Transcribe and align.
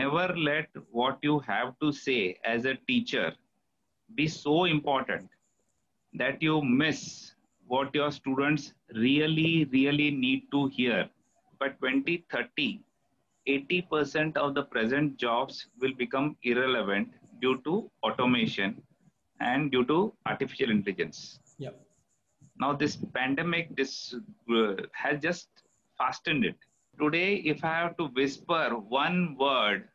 never 0.00 0.26
let 0.50 0.68
what 0.90 1.18
you 1.22 1.38
have 1.40 1.78
to 1.80 1.92
say 1.92 2.20
as 2.44 2.64
a 2.64 2.74
teacher 2.88 3.32
be 4.14 4.26
so 4.26 4.64
important 4.64 5.28
that 6.14 6.42
you 6.42 6.62
miss 6.62 7.00
what 7.66 7.94
your 7.94 8.10
students 8.10 8.72
really, 8.94 9.64
really 9.66 10.10
need 10.10 10.50
to 10.50 10.66
hear. 10.66 11.08
By 11.58 11.68
2030, 11.68 12.80
80% 13.48 14.36
of 14.36 14.54
the 14.54 14.64
present 14.64 15.16
jobs 15.16 15.66
will 15.80 15.94
become 15.94 16.36
irrelevant 16.42 17.12
due 17.40 17.60
to 17.62 17.90
automation 18.02 18.82
and 19.40 19.70
due 19.70 19.84
to 19.86 20.12
artificial 20.26 20.70
intelligence. 20.70 21.38
Yep. 21.58 21.80
Now, 22.58 22.72
this 22.74 22.96
pandemic 23.14 23.74
this 23.76 24.14
uh, 24.54 24.74
has 24.92 25.20
just 25.20 25.48
fastened 25.96 26.44
it. 26.44 26.56
Today, 27.00 27.36
if 27.36 27.64
I 27.64 27.74
have 27.78 27.96
to 27.96 28.06
whisper 28.08 28.76
one 28.76 29.36
word 29.38 29.88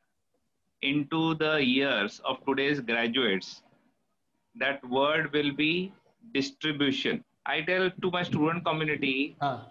into 0.82 1.36
the 1.36 1.58
ears 1.59 2.20
of 2.26 2.44
today's 2.45 2.80
graduates, 2.80 3.62
that 4.55 4.84
word 4.90 5.31
will 5.34 5.52
be 5.54 5.94
distribution. 6.34 7.23
I 7.45 7.62
tell 7.62 7.91
to 8.02 8.12
my 8.12 8.23
student 8.23 8.66
community, 8.66 9.36
Ah. 9.41 9.68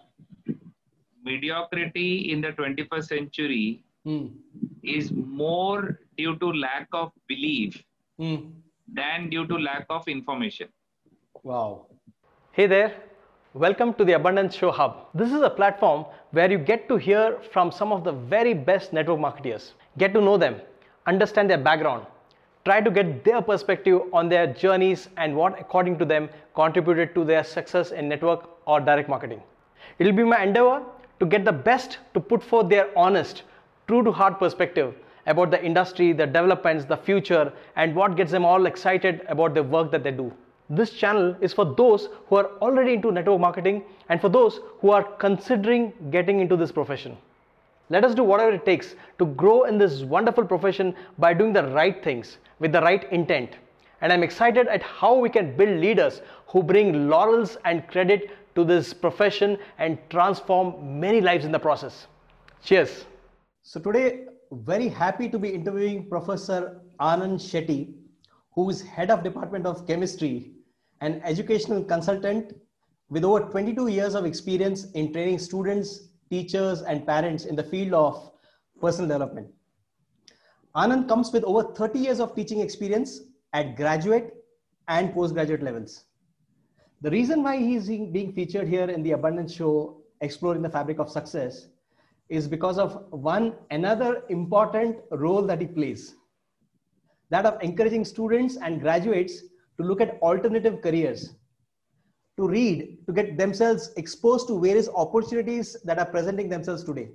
mediocrity 1.24 2.30
in 2.32 2.40
the 2.40 2.52
21st 2.52 3.08
century 3.08 3.82
Hmm. 4.04 4.26
is 4.96 5.10
more 5.44 5.98
due 6.18 6.36
to 6.42 6.52
lack 6.64 6.88
of 7.02 7.12
belief 7.32 7.82
Hmm. 8.18 8.36
than 9.00 9.30
due 9.30 9.46
to 9.52 9.58
lack 9.58 9.86
of 9.98 10.06
information. 10.16 10.68
Wow. 11.42 11.86
Hey 12.52 12.66
there. 12.66 12.92
Welcome 13.54 13.94
to 13.94 14.04
the 14.04 14.12
Abundance 14.18 14.54
Show 14.60 14.70
Hub. 14.76 14.94
This 15.14 15.32
is 15.32 15.40
a 15.40 15.50
platform 15.50 16.04
where 16.34 16.50
you 16.50 16.58
get 16.58 16.88
to 16.88 16.96
hear 16.96 17.38
from 17.52 17.70
some 17.70 17.92
of 17.92 18.02
the 18.02 18.12
very 18.12 18.54
best 18.54 18.92
network 18.92 19.20
marketeers. 19.20 19.72
Get 19.98 20.12
to 20.14 20.20
know 20.20 20.36
them, 20.36 20.60
understand 21.06 21.48
their 21.48 21.58
background, 21.58 22.06
try 22.64 22.80
to 22.80 22.90
get 22.90 23.24
their 23.24 23.40
perspective 23.40 24.00
on 24.12 24.28
their 24.28 24.46
journeys 24.48 25.08
and 25.16 25.36
what, 25.36 25.60
according 25.60 25.98
to 25.98 26.04
them, 26.04 26.28
contributed 26.54 27.14
to 27.14 27.24
their 27.24 27.44
success 27.44 27.92
in 27.92 28.08
network 28.08 28.48
or 28.66 28.80
direct 28.80 29.08
marketing. 29.08 29.42
It 29.98 30.04
will 30.06 30.12
be 30.12 30.24
my 30.24 30.42
endeavor 30.42 30.82
to 31.20 31.26
get 31.26 31.44
the 31.44 31.52
best 31.52 31.98
to 32.14 32.20
put 32.20 32.42
forth 32.42 32.68
their 32.68 32.86
honest, 32.98 33.42
true 33.86 34.02
to 34.02 34.10
heart 34.10 34.40
perspective 34.40 34.94
about 35.26 35.52
the 35.52 35.64
industry, 35.64 36.12
the 36.12 36.26
developments, 36.26 36.84
the 36.84 36.96
future, 36.96 37.52
and 37.76 37.94
what 37.94 38.16
gets 38.16 38.32
them 38.32 38.44
all 38.44 38.66
excited 38.66 39.24
about 39.28 39.54
the 39.54 39.62
work 39.62 39.92
that 39.92 40.02
they 40.02 40.10
do. 40.10 40.32
This 40.70 40.90
channel 40.90 41.36
is 41.40 41.52
for 41.52 41.64
those 41.64 42.08
who 42.28 42.36
are 42.36 42.50
already 42.62 42.94
into 42.94 43.12
network 43.12 43.40
marketing 43.40 43.84
and 44.08 44.20
for 44.20 44.28
those 44.28 44.60
who 44.80 44.90
are 44.90 45.02
considering 45.02 45.92
getting 46.10 46.40
into 46.40 46.56
this 46.56 46.72
profession. 46.72 47.16
Let 47.90 48.04
us 48.04 48.14
do 48.14 48.24
whatever 48.24 48.52
it 48.52 48.64
takes 48.64 48.94
to 49.18 49.26
grow 49.26 49.64
in 49.64 49.76
this 49.76 50.02
wonderful 50.02 50.46
profession 50.46 50.94
by 51.18 51.34
doing 51.34 51.52
the 51.52 51.64
right 51.64 52.02
things 52.02 52.38
with 52.58 52.72
the 52.72 52.80
right 52.80 53.10
intent. 53.12 53.50
And 54.00 54.12
I'm 54.12 54.22
excited 54.22 54.68
at 54.68 54.82
how 54.82 55.14
we 55.14 55.28
can 55.28 55.54
build 55.56 55.80
leaders 55.80 56.22
who 56.46 56.62
bring 56.62 57.08
laurels 57.10 57.58
and 57.66 57.86
credit 57.88 58.30
to 58.54 58.64
this 58.64 58.94
profession 58.94 59.58
and 59.78 59.98
transform 60.08 60.98
many 60.98 61.20
lives 61.20 61.44
in 61.44 61.52
the 61.52 61.58
process. 61.58 62.06
Cheers. 62.62 63.04
So 63.62 63.80
today, 63.80 64.24
very 64.52 64.88
happy 64.88 65.28
to 65.28 65.38
be 65.38 65.50
interviewing 65.50 66.08
Professor 66.08 66.80
Anand 67.00 67.40
Shethi, 67.40 67.92
who 68.54 68.70
is 68.70 68.82
head 68.82 69.10
of 69.10 69.22
Department 69.22 69.66
of 69.66 69.86
Chemistry, 69.86 70.52
an 71.00 71.20
educational 71.24 71.82
consultant 71.82 72.54
with 73.10 73.24
over 73.24 73.40
22 73.40 73.88
years 73.88 74.14
of 74.14 74.24
experience 74.24 74.90
in 74.92 75.12
training 75.12 75.38
students, 75.38 76.08
teachers, 76.30 76.82
and 76.82 77.06
parents 77.06 77.44
in 77.44 77.56
the 77.56 77.62
field 77.62 77.92
of 77.92 78.30
personal 78.80 79.08
development. 79.08 79.48
Anand 80.76 81.08
comes 81.08 81.32
with 81.32 81.44
over 81.44 81.74
30 81.74 81.98
years 81.98 82.20
of 82.20 82.34
teaching 82.34 82.60
experience 82.60 83.20
at 83.52 83.76
graduate 83.76 84.34
and 84.88 85.12
postgraduate 85.12 85.62
levels. 85.62 86.04
The 87.02 87.10
reason 87.10 87.42
why 87.42 87.58
he's 87.58 87.86
being 87.86 88.32
featured 88.32 88.68
here 88.68 88.88
in 88.88 89.02
the 89.02 89.12
Abundance 89.12 89.54
Show, 89.54 90.00
Exploring 90.20 90.62
the 90.62 90.70
Fabric 90.70 90.98
of 90.98 91.10
Success, 91.10 91.66
is 92.28 92.48
because 92.48 92.78
of 92.78 93.04
one 93.10 93.54
another 93.70 94.22
important 94.30 94.96
role 95.10 95.42
that 95.42 95.60
he 95.60 95.66
plays 95.66 96.14
that 97.30 97.46
of 97.46 97.62
encouraging 97.62 98.04
students 98.04 98.56
and 98.56 98.80
graduates 98.80 99.42
to 99.78 99.84
look 99.84 100.00
at 100.00 100.20
alternative 100.22 100.80
careers, 100.82 101.34
to 102.36 102.48
read, 102.48 102.98
to 103.06 103.12
get 103.12 103.36
themselves 103.36 103.92
exposed 103.96 104.46
to 104.48 104.60
various 104.60 104.88
opportunities 104.94 105.76
that 105.84 105.98
are 105.98 106.06
presenting 106.06 106.48
themselves 106.48 106.84
today. 106.84 107.08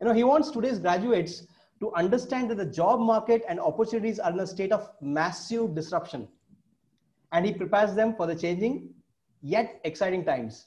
You 0.00 0.08
know, 0.08 0.14
he 0.14 0.24
wants 0.24 0.50
today's 0.50 0.78
graduates 0.78 1.46
to 1.80 1.92
understand 1.94 2.50
that 2.50 2.56
the 2.56 2.66
job 2.66 3.00
market 3.00 3.42
and 3.48 3.60
opportunities 3.60 4.18
are 4.18 4.30
in 4.30 4.40
a 4.40 4.46
state 4.46 4.72
of 4.72 4.90
massive 5.00 5.74
disruption. 5.74 6.28
And 7.32 7.44
he 7.44 7.52
prepares 7.52 7.94
them 7.94 8.14
for 8.14 8.26
the 8.26 8.34
changing 8.34 8.90
yet 9.42 9.80
exciting 9.84 10.24
times. 10.24 10.66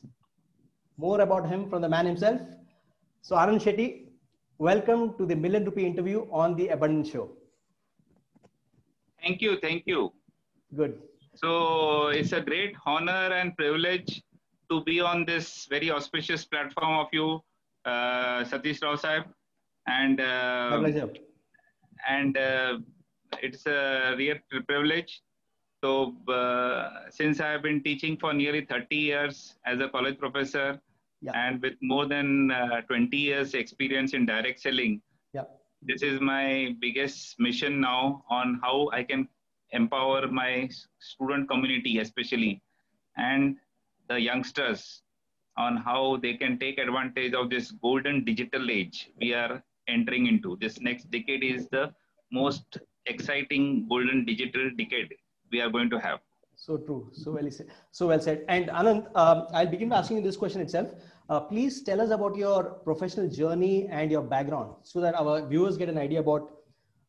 More 0.98 1.22
about 1.22 1.48
him 1.48 1.70
from 1.70 1.82
the 1.82 1.90
man 1.90 2.06
himself. 2.06 2.42
So, 3.22 3.36
Anand 3.36 3.62
Shethi, 3.62 4.08
welcome 4.58 5.18
to 5.18 5.26
the 5.26 5.36
Million 5.36 5.66
Rupee 5.66 5.86
interview 5.86 6.28
on 6.32 6.56
the 6.56 6.68
Abundance 6.70 7.10
Show. 7.10 7.32
Thank 9.22 9.42
you, 9.42 9.58
thank 9.60 9.84
you. 9.86 10.12
Good. 10.76 11.00
So 11.36 12.08
it's 12.08 12.32
a 12.34 12.42
great 12.42 12.76
honor 12.86 13.34
and 13.34 13.56
privilege 13.56 14.22
to 14.70 14.84
be 14.84 15.00
on 15.02 15.26
this 15.26 15.66
very 15.70 15.92
auspicious 15.92 16.46
platform 16.46 16.98
of 16.98 17.08
you, 17.12 17.42
uh, 17.86 18.44
Satish 18.44 18.84
Rao 18.84 18.96
Sahib. 18.96 19.24
And, 19.88 20.20
uh, 20.20 20.84
and 22.08 22.38
uh, 22.38 22.78
it's 23.42 23.66
a 23.66 24.16
real 24.18 24.36
privilege. 24.68 25.22
So 25.84 26.14
uh, 26.28 27.10
since 27.10 27.40
I 27.40 27.52
have 27.52 27.64
been 27.64 27.82
teaching 27.82 28.18
for 28.18 28.34
nearly 28.34 28.66
30 28.66 28.96
years 28.96 29.56
as 29.66 29.80
a 29.80 29.90
college 29.90 30.18
professor 30.20 30.80
Yeah. 31.22 31.32
and 31.36 31.62
with 31.62 31.76
more 31.82 32.06
than 32.06 32.52
uh, 32.52 32.82
20 32.88 33.16
years 33.18 33.54
experience 33.54 34.14
in 34.14 34.26
direct 34.26 34.60
selling, 34.60 35.02
Yeah. 35.34 35.46
This 35.82 36.02
is 36.04 36.20
my 36.20 36.76
biggest 36.80 37.40
mission 37.40 37.80
now 37.80 38.24
on 38.30 38.60
how 38.62 38.90
I 38.92 39.04
can 39.04 39.28
empower 39.72 40.28
my 40.28 40.70
student 41.00 41.50
community, 41.50 42.00
especially, 42.00 42.62
and 43.18 43.58
the 44.10 44.20
youngsters 44.20 45.02
on 45.58 45.78
how 45.78 46.18
they 46.22 46.34
can 46.34 46.58
take 46.58 46.78
advantage 46.80 47.34
of 47.34 47.50
this 47.50 47.72
golden 47.72 48.24
digital 48.24 48.70
age 48.72 49.10
we 49.20 49.34
are 49.34 49.64
entering 49.88 50.28
into. 50.28 50.58
This 50.60 50.80
next 50.80 51.12
decade 51.12 51.44
is 51.44 51.68
the 51.70 51.94
most 52.32 52.78
exciting 53.06 53.88
golden 53.88 54.26
digital 54.26 54.70
decade 54.78 55.14
we 55.52 55.62
are 55.62 55.70
going 55.70 55.90
to 55.90 56.00
have. 56.00 56.20
So 56.60 56.78
true. 56.78 57.10
So 57.14 57.32
well 57.32 57.50
said. 57.50 57.68
So 57.92 58.08
well 58.08 58.20
said. 58.20 58.44
And 58.50 58.68
Anand, 58.68 59.06
um, 59.16 59.48
I'll 59.54 59.68
begin 59.68 59.88
by 59.90 60.00
asking 60.00 60.18
you 60.18 60.24
this 60.24 60.36
question 60.36 60.60
itself. 60.62 60.90
Uh, 61.30 61.40
please 61.40 61.84
tell 61.84 62.02
us 62.02 62.10
about 62.12 62.36
your 62.36 62.64
professional 62.88 63.30
journey 63.30 63.88
and 63.88 64.12
your 64.12 64.22
background 64.22 64.76
so 64.84 65.00
that 65.00 65.16
our 65.16 65.48
viewers 65.48 65.78
get 65.78 65.88
an 65.88 65.98
idea 65.98 66.20
about 66.20 66.52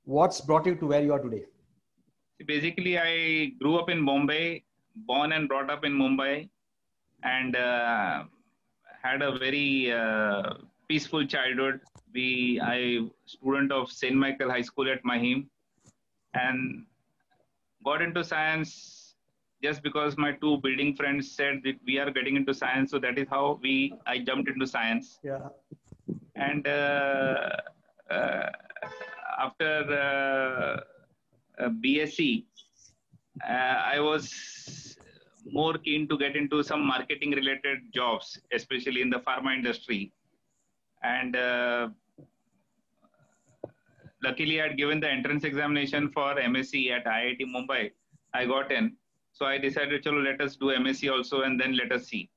what's 0.05 0.41
brought 0.41 0.67
you 0.67 0.77
to 0.77 0.87
where 0.87 1.03
you 1.03 1.13
are 1.13 1.19
today. 1.19 1.45
Basically, 2.47 2.97
I 2.99 3.47
grew 3.61 3.77
up 3.77 3.91
in 3.91 4.05
Bombay, 4.05 4.63
born 4.95 5.33
and 5.33 5.49
brought 5.49 5.69
up 5.69 5.85
in 5.85 5.93
Mumbai, 5.93 6.49
and 7.25 7.57
uh, 7.57 8.25
had 9.03 9.21
a 9.21 9.37
very 9.37 9.93
uh, 9.93 10.55
peaceful 10.89 11.27
childhood. 11.27 11.81
We, 12.15 12.61
I, 12.63 13.01
student 13.27 13.73
of 13.73 13.91
Saint 13.91 14.15
Michael 14.15 14.51
High 14.51 14.63
School 14.63 14.91
at 14.91 15.05
Mahim, 15.05 15.51
and 16.35 16.87
got 17.85 18.01
into 18.01 18.23
science 18.23 19.00
just 19.63 19.83
because 19.83 20.17
my 20.17 20.33
two 20.33 20.59
building 20.59 20.95
friends 20.97 21.31
said 21.31 21.61
that 21.65 21.77
we 21.87 21.99
are 21.99 22.11
getting 22.11 22.37
into 22.37 22.55
science. 22.55 22.91
So 22.91 22.99
that 22.99 23.19
is 23.19 23.29
how 23.29 23.59
we, 23.63 23.95
I 24.07 24.19
jumped 24.19 24.49
into 24.49 24.67
science 24.67 25.19
Yeah. 25.23 25.49
and 26.35 26.67
uh, 26.67 27.51
uh, 28.11 28.51
after 29.39 29.73
uh, 30.05 31.63
uh, 31.63 31.69
BSc, 31.85 32.45
uh, 33.49 33.53
I 33.95 34.01
was 34.01 34.97
more 35.47 35.75
keen 35.79 36.09
to 36.09 36.19
get 36.19 36.37
into 36.37 36.63
some 36.63 36.87
marketing 36.87 37.31
related 37.33 37.79
jobs, 37.95 38.39
especially 38.53 39.01
in 39.03 39.11
the 39.11 39.21
pharma 39.21 39.55
industry. 39.55 40.13
And 41.03 41.35
uh, 41.37 41.89
luckily, 44.23 44.61
I 44.61 44.69
had 44.69 44.77
given 44.77 45.01
the 45.01 45.09
entrance 45.11 45.45
examination 45.45 46.11
for 46.11 46.35
MSc 46.35 46.91
at 46.91 47.05
IIT 47.07 47.41
Mumbai. 47.55 47.91
I 48.35 48.45
got 48.47 48.71
in. 48.71 48.97
So 49.41 49.47
I 49.47 49.57
decided, 49.57 50.05
Chalo, 50.05 50.23
let 50.23 50.39
us 50.43 50.57
do 50.57 50.67
MSc 50.67 51.11
also 51.11 51.43
and 51.43 51.59
then 51.59 51.75
let 51.75 51.93
us 51.93 52.07
see. 52.09 52.29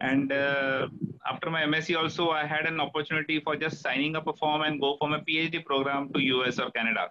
And 0.00 0.32
uh, 0.32 0.88
after 1.30 1.50
my 1.50 1.64
MSc 1.64 1.94
also, 1.98 2.30
I 2.30 2.46
had 2.46 2.64
an 2.64 2.80
opportunity 2.80 3.40
for 3.40 3.56
just 3.56 3.82
signing 3.82 4.16
up 4.16 4.26
a 4.26 4.32
form 4.32 4.62
and 4.62 4.80
go 4.80 4.96
for 4.98 5.10
my 5.10 5.20
PhD 5.20 5.62
program 5.62 6.10
to 6.14 6.20
US 6.20 6.58
or 6.58 6.70
Canada. 6.70 7.10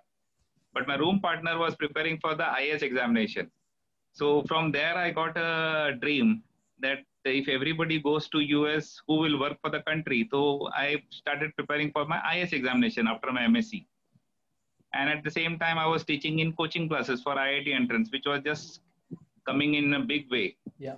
But 0.73 0.87
my 0.87 0.95
room 0.95 1.19
partner 1.19 1.59
was 1.59 1.75
preparing 1.75 2.17
for 2.19 2.33
the 2.33 2.45
IAS 2.45 2.81
examination. 2.81 3.51
So 4.13 4.41
from 4.47 4.71
there, 4.71 4.97
I 4.97 5.11
got 5.11 5.37
a 5.37 5.95
dream 6.01 6.41
that 6.79 6.99
if 7.23 7.47
everybody 7.49 7.99
goes 7.99 8.27
to 8.29 8.39
US, 8.39 8.99
who 9.07 9.17
will 9.17 9.39
work 9.39 9.59
for 9.61 9.69
the 9.69 9.81
country? 9.81 10.27
So 10.31 10.69
I 10.73 11.03
started 11.11 11.55
preparing 11.55 11.91
for 11.91 12.05
my 12.05 12.17
IAS 12.33 12.51
examination 12.51 13.07
after 13.07 13.31
my 13.31 13.41
MSc. 13.41 13.85
and 14.93 15.09
at 15.09 15.23
the 15.23 15.29
same 15.29 15.59
time, 15.59 15.77
I 15.77 15.85
was 15.85 16.03
teaching 16.03 16.39
in 16.39 16.53
coaching 16.53 16.87
classes 16.89 17.21
for 17.21 17.35
IIT 17.35 17.67
entrance, 17.79 18.09
which 18.11 18.25
was 18.25 18.41
just 18.43 18.81
coming 19.47 19.75
in 19.75 19.93
a 19.93 19.99
big 19.99 20.29
way. 20.29 20.57
Yeah. 20.77 20.95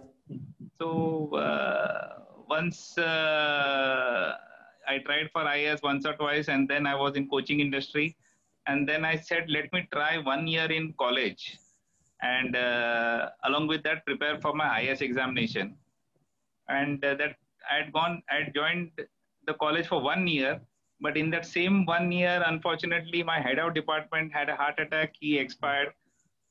So 0.79 1.35
uh, 1.35 2.19
once 2.47 2.97
uh, 2.97 4.35
I 4.87 4.97
tried 4.99 5.29
for 5.31 5.43
IAS 5.43 5.83
once 5.83 6.05
or 6.05 6.13
twice, 6.13 6.47
and 6.47 6.67
then 6.67 6.87
I 6.87 6.95
was 6.95 7.15
in 7.15 7.29
coaching 7.29 7.59
industry, 7.59 8.15
and 8.67 8.87
then 8.89 9.05
I 9.05 9.15
said, 9.17 9.45
let 9.49 9.71
me 9.73 9.87
try 9.93 10.17
one 10.17 10.47
year 10.47 10.71
in 10.71 10.93
college, 10.99 11.57
and 12.21 12.55
uh, 12.55 13.29
along 13.43 13.67
with 13.67 13.83
that, 13.83 14.05
prepare 14.05 14.39
for 14.39 14.53
my 14.53 14.81
IAS 14.81 15.01
examination. 15.01 15.75
And 16.67 17.03
uh, 17.03 17.15
that 17.15 17.35
I 17.69 17.83
had 17.83 17.93
gone, 17.93 18.21
I 18.29 18.43
had 18.43 18.53
joined 18.53 18.91
the 19.47 19.53
college 19.55 19.87
for 19.87 20.01
one 20.01 20.27
year, 20.27 20.61
but 21.01 21.17
in 21.17 21.29
that 21.31 21.45
same 21.45 21.85
one 21.85 22.11
year, 22.11 22.43
unfortunately, 22.45 23.23
my 23.23 23.39
head 23.39 23.59
of 23.59 23.73
department 23.73 24.31
had 24.33 24.49
a 24.49 24.55
heart 24.55 24.79
attack. 24.79 25.15
He 25.19 25.37
expired. 25.37 25.93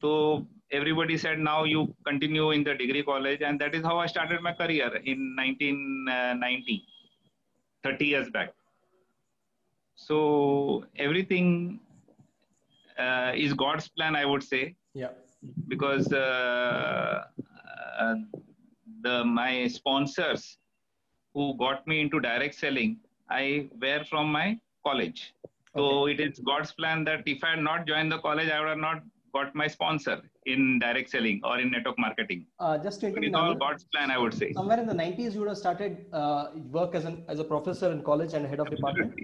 So 0.00 0.46
everybody 0.70 1.16
said, 1.18 1.38
now 1.38 1.64
you 1.64 1.94
continue 2.06 2.50
in 2.52 2.62
the 2.64 2.74
degree 2.74 3.02
college. 3.02 3.40
And 3.42 3.60
that 3.60 3.74
is 3.74 3.84
how 3.84 3.98
I 3.98 4.06
started 4.06 4.40
my 4.40 4.52
career 4.52 4.94
in 5.04 5.34
1990, 5.36 6.84
30 7.82 8.06
years 8.06 8.30
back. 8.30 8.52
So 9.96 10.84
everything 10.96 11.80
uh, 12.98 13.32
is 13.34 13.52
God's 13.52 13.88
plan, 13.88 14.14
I 14.14 14.24
would 14.24 14.42
say. 14.42 14.76
Yeah. 14.94 15.08
Because 15.66 16.12
uh, 16.12 17.24
uh, 17.98 18.14
the 19.02 19.24
my 19.24 19.68
sponsors 19.68 20.58
who 21.34 21.56
got 21.58 21.86
me 21.86 22.00
into 22.00 22.20
direct 22.20 22.54
selling, 22.54 22.98
I 23.30 23.68
were 23.80 24.04
from 24.08 24.32
my 24.32 24.58
college. 24.84 25.34
So 25.76 25.82
okay. 25.82 26.12
it 26.12 26.20
is 26.20 26.38
God's 26.40 26.72
plan 26.72 27.04
that 27.04 27.22
if 27.26 27.44
I 27.44 27.50
had 27.50 27.60
not 27.60 27.86
joined 27.86 28.10
the 28.10 28.18
college, 28.18 28.50
I 28.50 28.58
would 28.60 28.68
have 28.68 28.78
not 28.78 29.02
got 29.32 29.54
my 29.54 29.66
sponsor 29.66 30.20
in 30.46 30.78
direct 30.78 31.10
selling 31.10 31.40
or 31.44 31.58
in 31.58 31.70
network 31.70 31.98
marketing. 31.98 32.46
Uh, 32.58 32.78
just 32.78 33.00
to 33.00 33.06
it's 33.08 33.34
all 33.34 33.54
God's 33.54 33.84
plan, 33.92 34.10
I 34.10 34.19
would 34.19 34.34
say. 34.34 34.52
Somewhere 34.52 34.80
in 34.80 34.86
the 34.86 34.94
90s, 34.94 35.34
you 35.34 35.40
would 35.40 35.48
have 35.48 35.58
started 35.58 36.06
uh, 36.12 36.48
work 36.78 36.94
as 36.94 37.04
an 37.04 37.25
as 37.28 37.38
a 37.38 37.44
professor 37.44 37.90
in 37.92 38.02
college 38.02 38.34
and 38.34 38.46
head 38.46 38.60
of 38.60 38.70
department. 38.70 39.14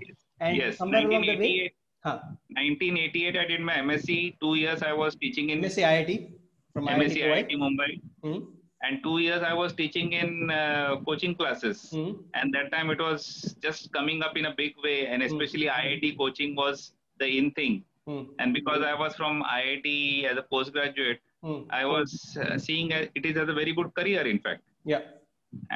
And 0.40 0.56
yes, 0.56 0.78
somewhere 0.78 1.06
along 1.06 1.22
the 1.22 1.36
way, 1.36 1.72
huh. 2.04 2.18
1988, 2.48 3.36
I 3.36 3.46
did 3.46 3.60
my 3.60 3.74
MSc. 3.74 4.38
Two 4.40 4.54
years 4.56 4.82
I 4.82 4.92
was 4.92 5.14
teaching 5.14 5.50
in 5.50 5.60
MSc 5.60 5.82
IIT 5.82 6.32
from 6.72 6.86
MSc 6.86 7.16
IIT, 7.16 7.50
IIT 7.50 7.56
Mumbai. 7.64 7.90
Mm-hmm 8.24 8.54
and 8.86 9.02
two 9.02 9.18
years 9.18 9.42
i 9.42 9.54
was 9.60 9.72
teaching 9.80 10.12
in 10.20 10.50
uh, 10.50 10.96
coaching 11.06 11.34
classes 11.34 11.78
mm. 11.92 12.12
and 12.34 12.54
that 12.56 12.70
time 12.74 12.90
it 12.94 13.00
was 13.00 13.22
just 13.66 13.92
coming 13.92 14.22
up 14.26 14.36
in 14.36 14.46
a 14.50 14.54
big 14.62 14.74
way 14.84 15.06
and 15.06 15.22
especially 15.28 15.66
mm. 15.66 15.78
iit 15.82 16.18
coaching 16.18 16.54
was 16.62 16.92
the 17.20 17.28
in 17.38 17.50
thing 17.58 17.82
mm. 18.08 18.24
and 18.38 18.52
because 18.58 18.82
i 18.90 18.94
was 19.02 19.14
from 19.20 19.42
iit 19.60 20.24
as 20.30 20.38
a 20.44 20.46
postgraduate 20.54 21.22
Hmm. 21.46 21.64
i 21.78 21.84
was 21.84 22.10
uh, 22.42 22.56
seeing 22.66 22.90
it 22.90 23.24
is 23.30 23.36
as 23.40 23.48
a 23.52 23.56
very 23.58 23.72
good 23.78 23.88
career 23.98 24.22
in 24.30 24.38
fact 24.44 24.62
yeah 24.92 25.02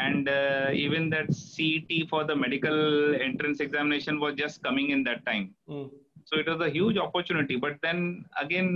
and 0.05 0.27
uh, 0.37 0.69
even 0.85 1.11
that 1.15 1.27
cet 1.41 1.91
for 2.13 2.21
the 2.31 2.37
medical 2.45 2.79
entrance 3.27 3.61
examination 3.67 4.15
was 4.23 4.33
just 4.43 4.63
coming 4.69 4.89
in 4.95 5.03
that 5.09 5.21
time 5.27 5.45
Hmm. 5.71 5.89
so 6.29 6.39
it 6.43 6.49
was 6.53 6.63
a 6.69 6.71
huge 6.79 6.99
opportunity 7.07 7.57
but 7.67 7.77
then 7.87 8.01
again 8.45 8.71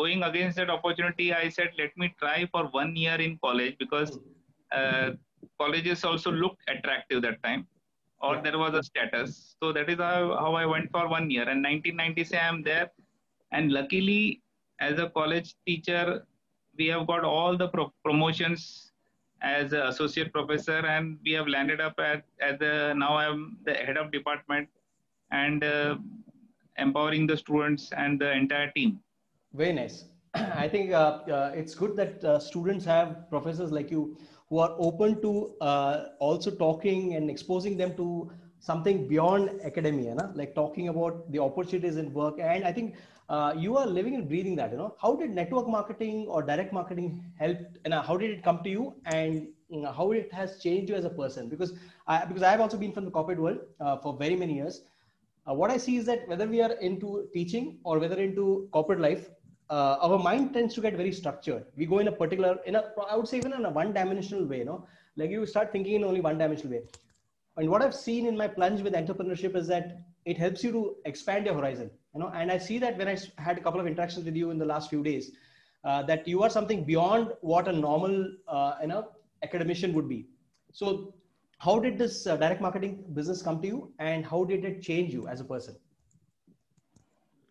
going 0.00 0.22
against 0.22 0.56
that 0.56 0.70
opportunity, 0.70 1.32
I 1.34 1.48
said, 1.48 1.70
let 1.78 1.96
me 1.96 2.14
try 2.18 2.38
for 2.52 2.64
one 2.80 2.96
year 2.96 3.16
in 3.26 3.38
college 3.44 3.76
because 3.78 4.18
uh, 4.72 5.10
colleges 5.60 6.04
also 6.04 6.30
looked 6.30 6.62
attractive 6.68 7.22
that 7.22 7.42
time, 7.42 7.66
or 8.20 8.34
Yeah. 8.36 8.40
there 8.42 8.58
was 8.58 8.74
a 8.74 8.82
status. 8.82 9.56
So 9.62 9.72
that 9.72 9.88
is 9.88 9.98
how, 9.98 10.36
how 10.36 10.54
I 10.54 10.66
went 10.66 10.90
for 10.90 11.08
one 11.08 11.30
year. 11.30 11.48
And 11.48 11.62
1996, 11.62 12.32
I 12.34 12.48
am 12.48 12.62
there. 12.62 12.90
And 13.52 13.72
luckily, 13.72 14.42
as 14.80 14.98
a 14.98 15.08
college 15.10 15.54
teacher, 15.66 16.26
we 16.76 16.86
have 16.88 17.06
got 17.06 17.24
all 17.24 17.56
the 17.56 17.68
pro- 17.68 17.92
promotions 18.04 18.92
as 19.42 19.72
an 19.72 19.82
associate 19.82 20.32
professor, 20.32 20.78
and 20.86 21.18
we 21.24 21.32
have 21.32 21.48
landed 21.48 21.80
up 21.80 21.98
at, 21.98 22.24
at 22.40 22.58
the 22.58 22.92
now 22.94 23.16
I'm 23.16 23.56
the 23.64 23.72
head 23.74 23.96
of 23.96 24.12
department 24.12 24.68
and 25.32 25.64
uh, 25.64 25.96
empowering 26.76 27.26
the 27.26 27.36
students 27.36 27.90
and 27.92 28.20
the 28.20 28.30
entire 28.32 28.70
team. 28.72 29.00
Very 29.54 29.72
nice. 29.72 30.04
I 30.34 30.68
think 30.68 30.92
uh, 30.92 31.20
uh, 31.28 31.52
it's 31.54 31.74
good 31.74 31.96
that 31.96 32.22
uh, 32.24 32.38
students 32.38 32.84
have 32.84 33.28
professors 33.30 33.72
like 33.72 33.90
you 33.90 34.16
who 34.50 34.58
are 34.58 34.74
open 34.78 35.22
to 35.22 35.54
uh, 35.60 36.06
also 36.18 36.50
talking 36.50 37.14
and 37.14 37.30
exposing 37.30 37.76
them 37.76 37.96
to 37.96 38.30
something 38.58 39.08
beyond 39.08 39.50
academia, 39.64 40.14
na? 40.14 40.30
like 40.34 40.54
talking 40.54 40.88
about 40.88 41.30
the 41.32 41.38
opportunities 41.38 41.96
in 41.96 42.12
work. 42.12 42.34
And 42.40 42.64
I 42.64 42.72
think 42.72 42.96
uh, 43.28 43.54
you 43.56 43.76
are 43.78 43.86
living 43.86 44.16
and 44.16 44.28
breathing 44.28 44.56
that. 44.56 44.72
You 44.72 44.78
know, 44.78 44.96
how 45.00 45.14
did 45.14 45.30
network 45.30 45.68
marketing 45.68 46.26
or 46.28 46.42
direct 46.42 46.72
marketing 46.72 47.24
help? 47.38 47.58
And 47.84 47.94
how 47.94 48.16
did 48.16 48.30
it 48.30 48.42
come 48.42 48.62
to 48.64 48.70
you? 48.70 48.94
And 49.06 49.48
know, 49.82 49.92
how 49.92 50.10
it 50.10 50.32
has 50.32 50.60
changed 50.60 50.90
you 50.90 50.96
as 50.96 51.04
a 51.04 51.10
person? 51.10 51.48
Because 51.48 51.72
I, 52.08 52.24
because 52.24 52.42
I 52.42 52.50
have 52.50 52.60
also 52.60 52.76
been 52.76 52.92
from 52.92 53.04
the 53.04 53.10
corporate 53.10 53.40
world 53.40 53.58
uh, 53.80 53.96
for 53.98 54.16
very 54.16 54.36
many 54.36 54.54
years. 54.54 54.82
Uh, 55.48 55.54
what 55.54 55.70
I 55.70 55.76
see 55.78 55.96
is 55.96 56.04
that 56.06 56.28
whether 56.28 56.46
we 56.46 56.60
are 56.60 56.72
into 56.72 57.28
teaching 57.32 57.78
or 57.84 57.98
whether 57.98 58.16
into 58.20 58.68
corporate 58.72 59.00
life, 59.00 59.30
uh, 59.70 59.96
our 60.02 60.18
mind 60.18 60.52
tends 60.52 60.74
to 60.74 60.80
get 60.80 60.96
very 60.96 61.12
structured. 61.12 61.64
We 61.76 61.86
go 61.86 62.00
in 62.00 62.08
a 62.08 62.12
particular, 62.12 62.58
in 62.66 62.74
a, 62.74 62.92
I 63.08 63.16
would 63.16 63.28
say 63.28 63.38
even 63.38 63.52
in 63.52 63.64
a 63.64 63.70
one-dimensional 63.70 64.44
way, 64.46 64.58
you 64.58 64.64
know, 64.64 64.86
like 65.16 65.30
you 65.30 65.46
start 65.46 65.70
thinking 65.70 65.94
in 65.94 66.04
only 66.04 66.20
one-dimensional 66.20 66.72
way. 66.72 66.82
And 67.56 67.70
what 67.70 67.82
I've 67.82 67.94
seen 67.94 68.26
in 68.26 68.36
my 68.36 68.48
plunge 68.48 68.82
with 68.82 68.94
entrepreneurship 68.94 69.54
is 69.54 69.68
that 69.68 70.02
it 70.24 70.36
helps 70.36 70.64
you 70.64 70.72
to 70.72 70.96
expand 71.04 71.46
your 71.46 71.54
horizon, 71.54 71.90
you 72.14 72.20
know. 72.20 72.32
And 72.34 72.50
I 72.50 72.58
see 72.58 72.78
that 72.78 72.98
when 72.98 73.08
I 73.08 73.16
had 73.38 73.58
a 73.58 73.60
couple 73.60 73.80
of 73.80 73.86
interactions 73.86 74.24
with 74.24 74.36
you 74.36 74.50
in 74.50 74.58
the 74.58 74.64
last 74.64 74.90
few 74.90 75.02
days, 75.02 75.32
uh, 75.84 76.02
that 76.02 76.26
you 76.26 76.42
are 76.42 76.50
something 76.50 76.84
beyond 76.84 77.32
what 77.40 77.68
a 77.68 77.72
normal, 77.72 78.32
uh, 78.48 78.74
you 78.82 78.88
know, 78.88 79.08
academician 79.42 79.92
would 79.94 80.08
be. 80.08 80.26
So, 80.72 81.14
how 81.58 81.78
did 81.78 81.98
this 81.98 82.26
uh, 82.26 82.36
direct 82.36 82.60
marketing 82.60 83.04
business 83.12 83.42
come 83.42 83.60
to 83.62 83.66
you, 83.66 83.92
and 83.98 84.24
how 84.24 84.44
did 84.44 84.64
it 84.64 84.82
change 84.82 85.12
you 85.12 85.28
as 85.28 85.40
a 85.40 85.44
person? 85.44 85.76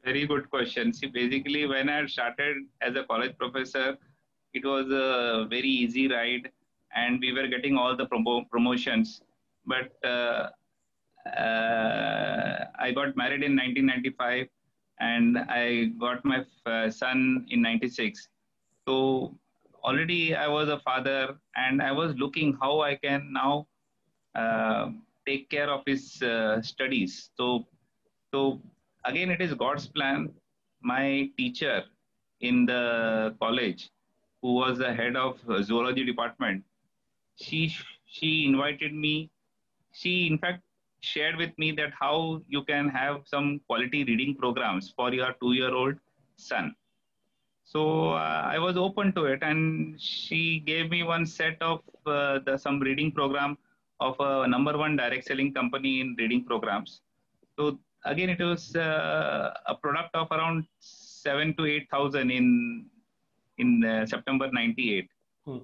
Very 0.04 0.26
good 0.26 0.50
question. 0.50 0.94
See, 0.94 1.08
basically, 1.08 1.66
when 1.66 1.90
I 1.90 2.06
started 2.06 2.58
as 2.82 2.96
a 2.96 3.04
college 3.04 3.38
professor, 3.38 3.98
it 4.54 4.66
was 4.66 4.88
a 4.92 5.46
very 5.50 5.68
easy 5.68 6.08
ride, 6.08 6.50
and 6.96 7.20
we 7.20 7.34
were 7.34 7.48
getting 7.48 7.78
all 7.78 7.96
the 7.96 8.08
promo- 8.08 8.50
promotions. 8.50 9.22
But 9.66 9.92
uh, 10.04 10.50
uh, 11.30 12.66
I 12.80 12.92
got 12.92 13.16
married 13.18 13.44
in 13.44 13.56
1995, 13.56 14.48
and 15.00 15.38
I 15.38 15.92
got 16.00 16.24
my 16.24 16.46
uh, 16.66 16.90
son 16.90 17.46
in 17.50 17.62
96. 17.62 18.28
So 18.88 19.36
already 19.84 20.36
I 20.36 20.48
was 20.48 20.70
a 20.70 20.80
father, 20.80 21.38
and 21.56 21.82
I 21.82 21.92
was 21.92 22.16
looking 22.16 22.58
how 22.62 22.82
I 22.82 22.96
can 22.96 23.32
now 23.34 23.68
uh, 24.34 24.92
take 25.28 25.50
care 25.50 25.70
of 25.70 25.84
his 25.86 26.22
uh, 26.22 26.62
studies. 26.62 27.32
So, 27.38 27.68
so 28.34 28.62
again 29.06 29.30
it 29.30 29.42
is 29.42 29.54
god's 29.54 29.88
plan. 29.88 30.30
My 30.82 31.30
teacher 31.38 31.84
in 32.42 32.66
the 32.66 33.36
college 33.42 33.90
who 34.42 34.54
was 34.54 34.78
the 34.78 34.94
head 34.94 35.16
of 35.18 35.40
zoology 35.64 36.06
department 36.06 36.64
she 37.42 37.74
she 38.06 38.46
invited 38.46 38.94
me. 38.94 39.30
She 39.94 40.28
in 40.28 40.38
fact 40.38 40.64
shared 41.02 41.38
with 41.38 41.58
me 41.58 41.72
that 41.74 41.94
how 41.98 42.42
you 42.48 42.64
can 42.64 42.90
have 42.90 43.22
some 43.26 43.62
quality 43.68 44.04
reading 44.04 44.36
programs 44.36 44.90
for 44.96 45.14
your 45.14 45.34
2 45.42 45.54
year 45.54 45.74
old 45.74 45.96
son. 46.38 46.76
So 47.64 48.10
uh, 48.10 48.44
i 48.56 48.58
was 48.58 48.78
open 48.78 49.14
to 49.14 49.26
it 49.26 49.44
and 49.44 50.02
she 50.02 50.60
gave 50.60 50.90
me 50.90 51.04
one 51.04 51.26
set 51.26 51.62
of 51.62 51.82
uh, 52.06 52.40
the 52.46 52.58
some 52.58 52.80
reading 52.80 53.12
program 53.12 53.58
of 54.00 54.16
a 54.20 54.48
number 54.48 54.78
one 54.78 54.96
direct 54.96 55.26
selling 55.26 55.54
company 55.54 56.02
in 56.02 56.16
reading 56.18 56.44
programs. 56.44 57.02
So 57.58 57.78
again 58.06 58.30
it 58.30 58.40
was 58.40 58.76
uh, 58.76 59.54
a 59.68 59.76
product 59.76 60.16
of 60.16 60.28
around 60.32 60.66
7 60.80 61.56
to 61.58 61.66
8000 61.66 62.32
in 62.32 62.86
in 63.58 63.84
uh, 63.84 64.06
september 64.06 64.50
98 64.52 65.10
Hmm. 65.48 65.60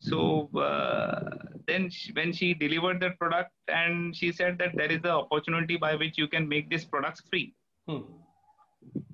so 0.00 0.48
uh, 0.68 1.20
then 1.68 1.82
she, 1.90 2.12
when 2.12 2.32
she 2.32 2.54
delivered 2.54 2.98
that 3.00 3.18
product 3.20 3.52
and 3.68 4.16
she 4.16 4.32
said 4.32 4.58
that 4.58 4.72
there 4.74 4.90
is 4.90 5.00
the 5.02 5.10
opportunity 5.10 5.76
by 5.76 5.94
which 5.94 6.16
you 6.18 6.26
can 6.26 6.48
make 6.54 6.68
these 6.72 6.84
products 6.84 7.22
free 7.30 7.48
Hmm. 7.88 8.02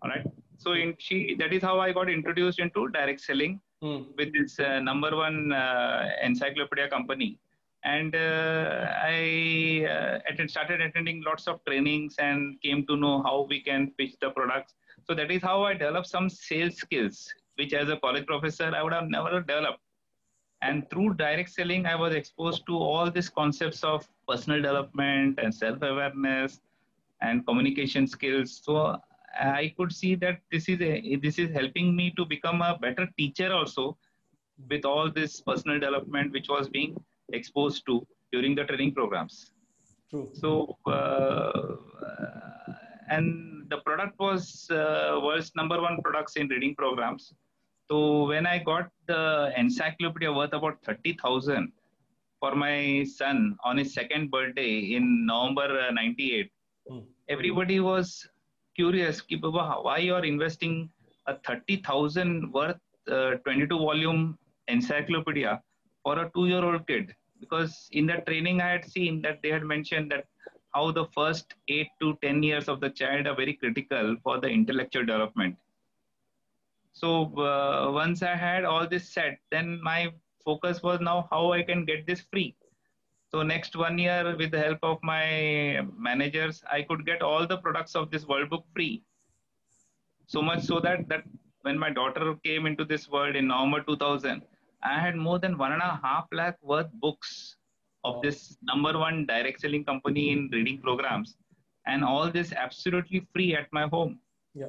all 0.03 0.11
right 0.15 0.27
so 0.63 0.73
in 0.83 0.95
she 1.07 1.17
that 1.41 1.53
is 1.57 1.63
how 1.69 1.77
i 1.87 1.93
got 1.99 2.09
introduced 2.19 2.61
into 2.67 2.89
direct 2.99 3.21
selling 3.31 3.55
Hmm. 3.83 4.01
with 4.19 4.31
this 4.37 4.53
uh, 4.59 4.81
number 4.81 5.11
one 5.25 5.53
uh, 5.53 6.01
encyclopedia 6.29 6.89
company 6.95 7.29
and 7.89 8.15
uh, 8.15 8.87
I 9.03 9.87
uh, 9.91 10.47
started 10.47 10.81
attending 10.81 11.23
lots 11.25 11.47
of 11.47 11.65
trainings 11.65 12.17
and 12.19 12.61
came 12.61 12.87
to 12.87 12.97
know 12.97 13.23
how 13.23 13.47
we 13.49 13.61
can 13.61 13.93
pitch 13.99 14.15
the 14.21 14.31
products. 14.31 14.75
So 15.07 15.15
that 15.15 15.31
is 15.31 15.43
how 15.43 15.63
I 15.63 15.73
developed 15.73 16.09
some 16.09 16.29
sales 16.29 16.77
skills, 16.77 17.33
which 17.57 17.73
as 17.73 17.89
a 17.89 17.97
college 17.97 18.27
professor 18.27 18.73
I 18.75 18.83
would 18.83 18.93
have 18.93 19.09
never 19.09 19.41
developed. 19.41 19.81
And 20.61 20.91
through 20.91 21.15
direct 21.15 21.51
selling, 21.51 21.87
I 21.87 21.95
was 21.95 22.15
exposed 22.15 22.67
to 22.67 22.77
all 22.77 23.11
these 23.11 23.29
concepts 23.29 23.85
of 23.85 24.09
personal 24.29 24.61
development 24.61 25.39
and 25.43 25.55
self-awareness 25.55 26.61
and 27.23 27.47
communication 27.47 28.07
skills. 28.07 28.61
So 28.65 28.97
I 29.41 29.73
could 29.77 29.93
see 29.93 30.15
that 30.17 30.41
this 30.53 30.69
is 30.69 30.81
a, 30.81 31.17
this 31.23 31.39
is 31.39 31.51
helping 31.53 31.95
me 31.97 32.13
to 32.17 32.25
become 32.25 32.61
a 32.61 32.77
better 32.79 33.09
teacher 33.17 33.53
also 33.53 33.97
with 34.69 34.85
all 34.85 35.11
this 35.11 35.41
personal 35.41 35.79
development 35.79 36.33
which 36.33 36.49
was 36.49 36.69
being 36.69 36.97
exposed 37.33 37.85
to 37.87 38.07
during 38.33 38.55
the 38.55 38.65
training 38.65 38.95
programs. 38.95 39.53
True. 40.11 40.31
So, 40.33 40.77
uh, 40.87 41.77
and 43.11 43.67
the 43.69 43.79
product 43.79 44.19
was 44.19 44.69
uh, 44.71 45.21
world's 45.23 45.53
number 45.55 45.81
one 45.81 46.01
products 46.03 46.37
in 46.37 46.49
reading 46.49 46.75
programs. 46.75 47.33
So 47.91 48.27
when 48.27 48.47
I 48.47 48.59
got 48.59 48.91
the 49.07 49.53
encyclopedia 49.57 50.33
worth 50.33 50.53
about 50.53 50.79
30,000 50.85 51.73
for 52.41 52.55
my 52.55 53.05
son 53.05 53.57
on 53.65 53.79
his 53.79 53.95
second 53.95 54.31
birthday 54.31 54.95
in 54.97 55.27
November 55.27 55.89
uh, 55.89 55.91
98, 55.91 56.51
hmm. 56.89 56.99
everybody 57.29 57.81
was 57.81 58.29
curious, 58.77 59.23
why 59.41 59.99
you 59.99 60.15
are 60.15 60.25
investing 60.25 60.91
a 61.27 61.37
30,000 61.47 62.53
worth 62.53 62.77
uh, 63.11 63.31
22 63.45 63.79
volume 63.79 64.39
encyclopedia 64.69 65.61
for 66.09 66.19
a 66.25 66.31
two 66.35 66.47
year 66.47 66.65
old 66.65 66.87
kid? 66.87 67.15
Because 67.39 67.89
in 67.93 68.07
the 68.07 68.19
training 68.27 68.61
I 68.63 68.71
had 68.71 68.85
seen 68.97 69.23
that 69.23 69.43
they 69.43 69.51
had 69.51 69.65
mentioned 69.75 70.11
that 70.13 70.25
how 70.75 70.91
the 70.91 71.07
first 71.17 71.55
eight 71.69 71.89
to 72.01 72.17
10 72.23 72.43
years 72.43 72.69
of 72.69 72.81
the 72.81 72.91
child 72.91 73.27
are 73.27 73.35
very 73.35 73.55
critical 73.55 74.17
for 74.23 74.41
the 74.41 74.49
intellectual 74.49 75.05
development. 75.05 75.57
So 76.93 77.11
uh, 77.39 77.91
once 77.93 78.23
I 78.23 78.35
had 78.35 78.65
all 78.65 78.89
this 78.89 79.09
set, 79.09 79.39
then 79.51 79.81
my 79.83 80.13
focus 80.45 80.83
was 80.83 81.01
now 81.01 81.29
how 81.31 81.53
I 81.53 81.63
can 81.63 81.85
get 81.85 82.07
this 82.07 82.23
free. 82.33 82.57
So 83.31 83.43
next 83.43 83.77
one 83.77 83.99
year, 83.99 84.35
with 84.37 84.51
the 84.51 84.59
help 84.59 84.79
of 84.83 84.99
my 85.03 85.87
managers, 85.97 86.63
I 86.73 86.83
could 86.83 87.05
get 87.05 87.23
all 87.23 87.47
the 87.47 87.59
products 87.59 87.95
of 87.95 88.11
this 88.11 88.27
world 88.27 88.49
book 88.51 88.65
free. 88.75 89.03
So 90.27 90.41
much 90.43 90.63
so 90.63 90.81
that 90.81 91.09
that 91.09 91.25
when 91.63 91.79
my 91.79 91.91
daughter 91.91 92.35
came 92.43 92.67
into 92.67 92.85
this 92.85 93.09
world 93.09 93.37
in 93.37 93.49
November 93.49 93.83
2000, 93.83 94.43
I 94.83 94.99
had 95.01 95.17
more 95.17 95.39
than 95.39 95.59
one 95.59 95.73
and 95.73 95.83
a 95.83 96.01
half 96.03 96.27
lakh 96.33 96.57
worth 96.63 96.91
books 96.93 97.57
of 98.05 98.23
this 98.23 98.57
number 98.63 98.97
one 98.99 99.27
direct 99.27 99.61
selling 99.61 99.85
company 99.85 100.31
in 100.31 100.49
reading 100.53 100.79
programs. 100.79 101.37
And 101.87 102.05
all 102.05 102.31
this 102.31 102.53
absolutely 102.53 103.27
free 103.33 103.57
at 103.57 103.73
my 103.73 103.89
home. 103.89 104.19
Yeah. 104.55 104.67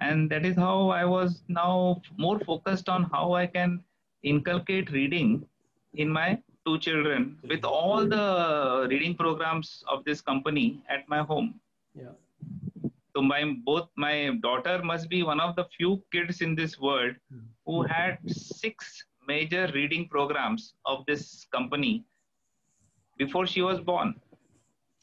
And 0.00 0.30
that 0.30 0.44
is 0.44 0.56
how 0.56 0.90
i 0.90 1.04
was 1.04 1.42
now 1.48 2.02
more 2.18 2.38
focused 2.40 2.88
on 2.88 3.04
how 3.04 3.32
i 3.32 3.46
can 3.46 3.82
inculcate 4.22 4.90
reading 4.90 5.48
in 5.94 6.10
my 6.10 6.38
two 6.66 6.78
children 6.78 7.38
with 7.48 7.64
all 7.64 8.06
the 8.06 8.86
reading 8.90 9.14
programs 9.14 9.82
of 9.88 10.04
this 10.04 10.20
company 10.20 10.82
at 10.88 11.08
my 11.08 11.22
home. 11.22 11.58
Yeah 11.94 12.12
so 13.16 13.22
my 13.22 13.42
both 13.68 13.88
my 13.96 14.14
daughter 14.42 14.80
must 14.82 15.08
be 15.08 15.22
one 15.22 15.40
of 15.40 15.56
the 15.56 15.64
few 15.76 15.92
kids 16.12 16.42
in 16.46 16.54
this 16.54 16.78
world 16.78 17.14
who 17.64 17.76
had 17.82 18.18
six 18.26 19.04
major 19.26 19.70
reading 19.74 20.06
programs 20.08 20.74
of 20.84 21.06
this 21.06 21.46
company 21.50 22.04
before 23.16 23.46
she 23.46 23.62
was 23.62 23.80
born. 23.80 24.14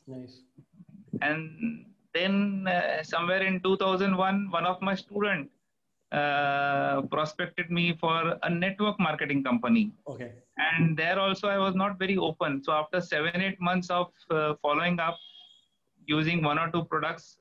Nice. 0.08 0.36
And 1.22 1.86
then 2.14 2.68
uh, 2.68 3.02
somewhere 3.02 3.42
in 3.42 3.60
2001, 3.62 4.52
one 4.52 4.66
of 4.68 4.80
my 4.82 4.94
students 4.94 5.52
uh, 6.12 7.02
prospected 7.10 7.72
me 7.72 7.98
for 8.00 8.38
a 8.44 8.50
network 8.50 9.00
marketing 9.00 9.44
company. 9.44 9.92
Okay. 10.08 10.34
And 10.58 10.96
there 10.96 11.20
also 11.20 11.48
I 11.48 11.58
was 11.58 11.74
not 11.74 11.98
very 11.98 12.18
open. 12.18 12.64
So 12.64 12.74
after 12.74 13.02
seven, 13.02 13.42
eight 13.42 13.60
months 13.60 13.90
of 13.90 14.12
uh, 14.30 14.54
following 14.62 15.00
up 15.00 15.18
using 16.06 16.44
one 16.44 16.60
or 16.60 16.70
two 16.70 16.84
products, 16.84 17.38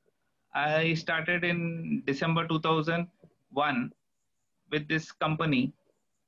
I 0.55 0.95
started 0.95 1.45
in 1.45 2.03
December 2.07 2.47
2001 2.47 3.93
with 4.71 4.89
this 4.89 5.13
company. 5.13 5.73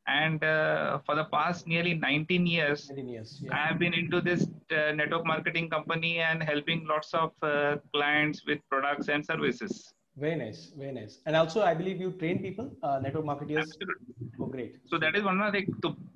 And 0.06 0.44
uh, 0.44 0.98
for 1.06 1.14
the 1.14 1.24
past 1.24 1.66
nearly 1.66 1.94
19 1.94 2.46
years, 2.46 2.88
19 2.90 3.08
years 3.08 3.40
yeah. 3.42 3.54
i 3.54 3.66
have 3.66 3.78
been 3.78 3.94
into 3.94 4.20
this 4.20 4.46
uh, 4.70 4.92
network 4.92 5.24
marketing 5.24 5.70
company 5.70 6.18
and 6.18 6.42
helping 6.42 6.86
lots 6.86 7.14
of 7.14 7.32
uh, 7.42 7.76
clients 7.94 8.44
with 8.46 8.58
products 8.68 9.08
and 9.08 9.24
services. 9.24 9.94
Very 10.18 10.36
nice 10.36 10.72
very 10.76 10.92
nice. 10.92 11.20
And 11.24 11.34
also 11.34 11.62
i 11.62 11.72
believe 11.72 12.00
you 12.00 12.12
train 12.12 12.40
people 12.40 12.70
uh, 12.82 12.98
network 13.00 13.24
marketers 13.24 13.56
Absolutely. 13.56 14.28
oh 14.40 14.46
great. 14.46 14.76
So 14.84 14.98
that 14.98 15.16
is 15.16 15.22
one 15.22 15.40
of 15.40 15.54
the 15.54 15.64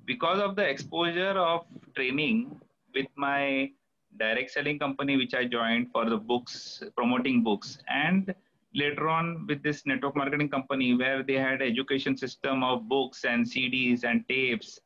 because 0.05 0.39
of 0.39 0.55
the 0.55 0.69
exposure 0.69 1.35
of 1.39 1.65
training 1.95 2.61
with 2.93 3.07
my 3.15 3.71
direct 4.19 4.51
selling 4.51 4.77
company 4.77 5.17
which 5.17 5.33
i 5.33 5.43
joined 5.45 5.91
for 5.91 6.09
the 6.09 6.17
books 6.17 6.83
promoting 6.95 7.43
books. 7.43 7.77
And 7.87 8.33
later 8.75 9.09
on 9.09 9.47
with 9.47 9.63
this 9.63 9.85
network 9.85 10.15
marketing 10.15 10.49
company 10.49 10.93
where 10.95 11.23
they 11.23 11.33
had 11.33 11.61
education 11.61 12.15
system 12.15 12.63
of 12.63 12.87
books 12.87 13.25
and 13.25 13.45
cds 13.45 14.03
and 14.03 14.27
tapes 14.29 14.79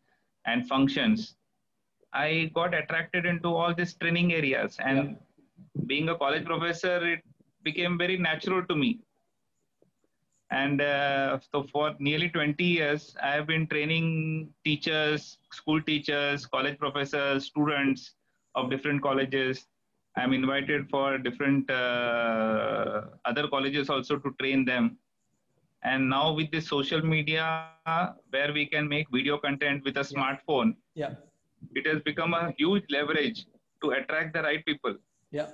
and 0.46 0.68
functions 0.68 1.36
i 2.14 2.50
got 2.54 2.74
attracted 2.74 3.26
into 3.26 3.50
all 3.54 3.74
these 3.74 3.94
training 3.96 4.34
areas. 4.34 4.78
And 4.80 4.98
yeah. 4.98 5.84
being 5.88 6.10
a 6.10 6.18
college 6.18 6.46
professor 6.46 6.98
it 7.14 7.22
became 7.64 7.98
very 7.98 8.18
natural 8.18 8.64
to 8.66 8.76
me. 8.76 9.00
And 10.52 10.82
uh, 10.82 11.40
so 11.52 11.64
for 11.64 11.96
nearly 12.00 12.30
20 12.30 12.64
years 12.64 13.16
i 13.24 13.32
have 13.32 13.48
been 13.48 13.66
training 13.68 14.50
teachers 14.64 15.38
school 15.52 15.82
teachers 15.82 16.46
college 16.46 16.78
professors 16.78 17.46
students 17.46 18.12
of 18.56 18.70
different 18.70 19.02
colleges 19.02 19.68
I'm 20.16 20.34
invited 20.34 20.90
for 20.90 21.18
different 21.18 21.70
uh, 21.70 23.02
other 23.26 23.48
colleges 23.48 23.90
also 23.90 24.18
to 24.18 24.36
train 24.40 24.64
them. 24.64 24.98
And 25.84 26.10
now 26.10 26.34
with 26.34 26.52
the 26.52 26.62
social 26.62 27.02
media, 27.02 27.70
where 28.30 28.54
we 28.54 28.66
can 28.68 28.88
make 28.88 29.08
video 29.12 29.38
content 29.38 29.84
with 29.84 29.98
a 29.98 30.02
smartphone, 30.02 30.76
yeah, 30.94 31.16
it 31.74 31.86
has 31.88 32.02
become 32.04 32.34
a 32.34 32.54
huge 32.58 32.84
leverage 32.90 33.46
to 33.82 33.92
attract 33.92 34.34
the 34.34 34.44
right 34.44 34.64
people. 34.66 34.96
Yeah, 35.32 35.48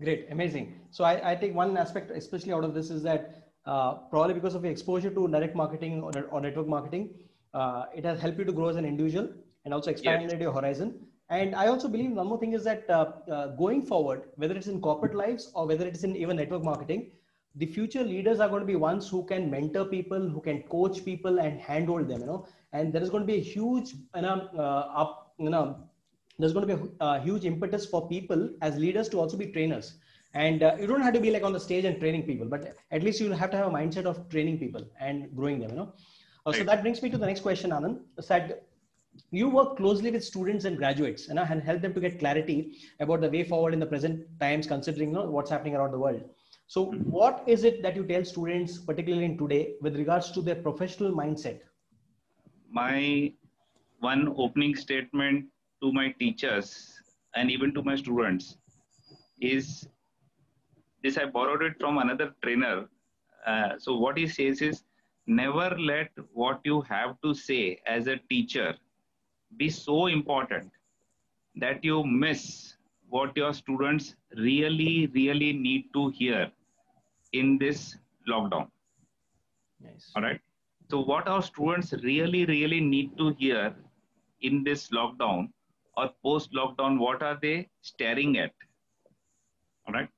great, 0.00 0.26
amazing. 0.30 0.80
So 0.90 1.04
I, 1.04 1.30
I 1.30 1.36
think 1.36 1.54
one 1.54 1.76
aspect, 1.78 2.10
especially 2.10 2.52
out 2.52 2.64
of 2.64 2.74
this, 2.74 2.90
is 2.90 3.02
that 3.04 3.48
uh, 3.64 3.94
probably 4.10 4.34
because 4.34 4.54
of 4.54 4.64
your 4.64 4.72
exposure 4.72 5.10
to 5.10 5.28
direct 5.28 5.54
marketing 5.54 6.02
or, 6.02 6.12
or 6.30 6.40
network 6.40 6.66
marketing, 6.66 7.10
uh, 7.54 7.86
it 7.94 8.04
has 8.04 8.20
helped 8.20 8.38
you 8.38 8.44
to 8.44 8.52
grow 8.52 8.68
as 8.68 8.76
an 8.76 8.84
individual 8.84 9.30
and 9.64 9.72
also 9.72 9.90
expanded 9.90 10.32
yes. 10.32 10.40
your 10.40 10.52
horizon 10.52 11.00
and 11.30 11.54
I 11.54 11.68
also 11.68 11.88
believe 11.88 12.12
one 12.12 12.26
more 12.26 12.38
thing 12.38 12.52
is 12.52 12.64
that 12.64 12.88
uh, 12.90 13.12
uh, 13.30 13.46
going 13.56 13.84
forward, 13.86 14.24
whether 14.36 14.54
it's 14.54 14.66
in 14.66 14.80
corporate 14.80 15.14
lives 15.14 15.50
or 15.54 15.66
whether 15.66 15.86
it's 15.86 16.04
in 16.04 16.16
even 16.16 16.36
network 16.36 16.62
marketing, 16.62 17.12
the 17.56 17.66
future 17.66 18.02
leaders 18.02 18.40
are 18.40 18.48
going 18.48 18.60
to 18.60 18.66
be 18.66 18.76
ones 18.76 19.08
who 19.08 19.24
can 19.24 19.50
mentor 19.50 19.84
people, 19.84 20.28
who 20.28 20.40
can 20.40 20.62
coach 20.64 21.04
people 21.04 21.38
and 21.38 21.60
handhold 21.60 22.08
them, 22.08 22.20
you 22.20 22.26
know. 22.26 22.46
And 22.72 22.92
there 22.92 23.02
is 23.02 23.10
going 23.10 23.22
to 23.22 23.26
be 23.26 23.38
a 23.38 23.42
huge, 23.42 23.94
you 24.14 24.22
know, 24.22 24.48
uh, 24.56 25.00
up, 25.02 25.34
you 25.38 25.50
know, 25.50 25.78
there's 26.38 26.52
going 26.52 26.66
to 26.66 26.76
be 26.76 26.82
a, 27.00 27.04
a, 27.04 27.20
huge 27.20 27.44
impetus 27.44 27.86
for 27.86 28.08
people 28.08 28.50
as 28.60 28.76
leaders 28.76 29.08
to 29.10 29.20
also 29.20 29.36
be 29.36 29.46
trainers. 29.46 29.94
And 30.34 30.64
uh, 30.64 30.76
you 30.80 30.88
don't 30.88 31.00
have 31.00 31.14
to 31.14 31.20
be 31.20 31.30
like 31.30 31.44
on 31.44 31.52
the 31.52 31.60
stage 31.60 31.84
and 31.84 32.00
training 32.00 32.24
people, 32.24 32.46
but 32.46 32.74
at 32.90 33.04
least 33.04 33.20
you'll 33.20 33.36
have 33.36 33.52
to 33.52 33.56
have 33.56 33.68
a 33.68 33.70
mindset 33.70 34.04
of 34.04 34.28
training 34.28 34.58
people 34.58 34.84
and 34.98 35.34
growing 35.36 35.60
them, 35.60 35.70
you 35.70 35.76
know. 35.76 35.92
Uh, 36.44 36.52
so 36.52 36.64
that 36.64 36.82
brings 36.82 37.00
me 37.02 37.08
to 37.08 37.16
the 37.16 37.24
next 37.24 37.40
question, 37.40 37.70
Anand. 37.70 38.00
Said 38.20 38.60
you 39.30 39.48
work 39.48 39.76
closely 39.76 40.10
with 40.10 40.24
students 40.24 40.64
and 40.64 40.76
graduates 40.76 41.28
and, 41.28 41.38
and 41.38 41.62
help 41.62 41.82
them 41.82 41.94
to 41.94 42.00
get 42.00 42.18
clarity 42.18 42.78
about 43.00 43.20
the 43.20 43.30
way 43.30 43.44
forward 43.44 43.74
in 43.74 43.80
the 43.80 43.86
present 43.86 44.26
times 44.40 44.66
considering 44.66 45.10
you 45.10 45.16
know, 45.16 45.30
what's 45.30 45.50
happening 45.50 45.74
around 45.74 45.92
the 45.92 45.98
world. 45.98 46.22
So 46.66 46.92
what 46.92 47.42
is 47.46 47.64
it 47.64 47.82
that 47.82 47.96
you 47.96 48.04
tell 48.04 48.24
students 48.24 48.78
particularly 48.78 49.26
in 49.26 49.38
today 49.38 49.74
with 49.80 49.96
regards 49.96 50.30
to 50.32 50.40
their 50.40 50.56
professional 50.56 51.12
mindset? 51.12 51.60
My 52.70 53.32
one 54.00 54.34
opening 54.36 54.74
statement 54.74 55.46
to 55.82 55.92
my 55.92 56.14
teachers 56.18 56.92
and 57.34 57.50
even 57.50 57.74
to 57.74 57.82
my 57.82 57.96
students 57.96 58.56
is 59.40 59.86
this 61.02 61.18
i 61.18 61.24
borrowed 61.24 61.62
it 61.62 61.74
from 61.78 61.98
another 61.98 62.34
trainer. 62.42 62.86
Uh, 63.46 63.72
so 63.78 63.96
what 63.96 64.16
he 64.16 64.26
says 64.26 64.62
is 64.62 64.84
never 65.26 65.76
let 65.78 66.08
what 66.32 66.60
you 66.64 66.80
have 66.82 67.20
to 67.22 67.34
say 67.34 67.78
as 67.86 68.06
a 68.06 68.16
teacher 68.30 68.74
be 69.56 69.70
so 69.70 70.06
important 70.06 70.70
that 71.56 71.84
you 71.84 72.04
miss 72.04 72.76
what 73.08 73.36
your 73.36 73.52
students 73.52 74.14
really, 74.36 75.06
really 75.08 75.52
need 75.52 75.92
to 75.92 76.08
hear 76.10 76.50
in 77.32 77.58
this 77.58 77.96
lockdown. 78.28 78.68
Nice. 79.80 80.10
All 80.16 80.22
right. 80.22 80.40
So, 80.90 81.00
what 81.00 81.28
our 81.28 81.42
students 81.42 81.92
really, 82.02 82.44
really 82.46 82.80
need 82.80 83.16
to 83.18 83.30
hear 83.38 83.74
in 84.40 84.64
this 84.64 84.88
lockdown 84.90 85.48
or 85.96 86.10
post 86.22 86.52
lockdown, 86.52 86.98
what 86.98 87.22
are 87.22 87.38
they 87.40 87.68
staring 87.82 88.38
at? 88.38 88.52
All 89.86 89.94
right. 89.94 90.08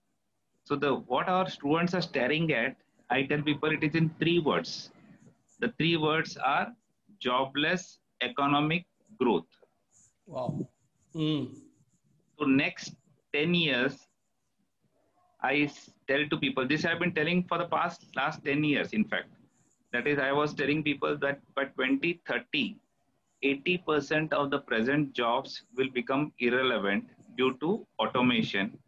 So, 0.64 0.76
the 0.76 0.94
what 0.94 1.28
our 1.28 1.48
students 1.48 1.94
are 1.94 2.02
staring 2.02 2.52
at, 2.52 2.76
I 3.10 3.22
tell 3.24 3.42
people 3.42 3.70
it 3.70 3.84
is 3.84 3.94
in 3.94 4.10
three 4.18 4.38
words. 4.38 4.90
The 5.60 5.72
three 5.78 5.96
words 5.96 6.36
are 6.36 6.72
jobless, 7.18 7.98
economic, 8.20 8.86
growth. 9.18 9.46
Wow. 10.26 10.68
Mm. 11.14 11.54
So 12.38 12.44
next 12.44 12.94
10 13.34 13.54
years, 13.54 13.96
I 15.42 15.70
tell 16.08 16.28
to 16.28 16.36
people, 16.36 16.66
this 16.66 16.84
I've 16.84 16.98
been 16.98 17.14
telling 17.14 17.44
for 17.44 17.58
the 17.58 17.66
past 17.66 18.06
last 18.16 18.44
10 18.44 18.64
years, 18.64 18.92
in 18.92 19.04
fact. 19.04 19.28
That 19.92 20.06
is, 20.06 20.18
I 20.18 20.32
was 20.32 20.54
telling 20.54 20.82
people 20.82 21.16
that 21.18 21.40
by 21.54 21.64
2030, 21.64 22.76
80% 23.44 24.32
of 24.32 24.50
the 24.50 24.58
present 24.60 25.12
jobs 25.12 25.62
will 25.76 25.90
become 25.90 26.32
irrelevant 26.38 27.04
due 27.36 27.56
to 27.58 27.86
automation 27.98 28.78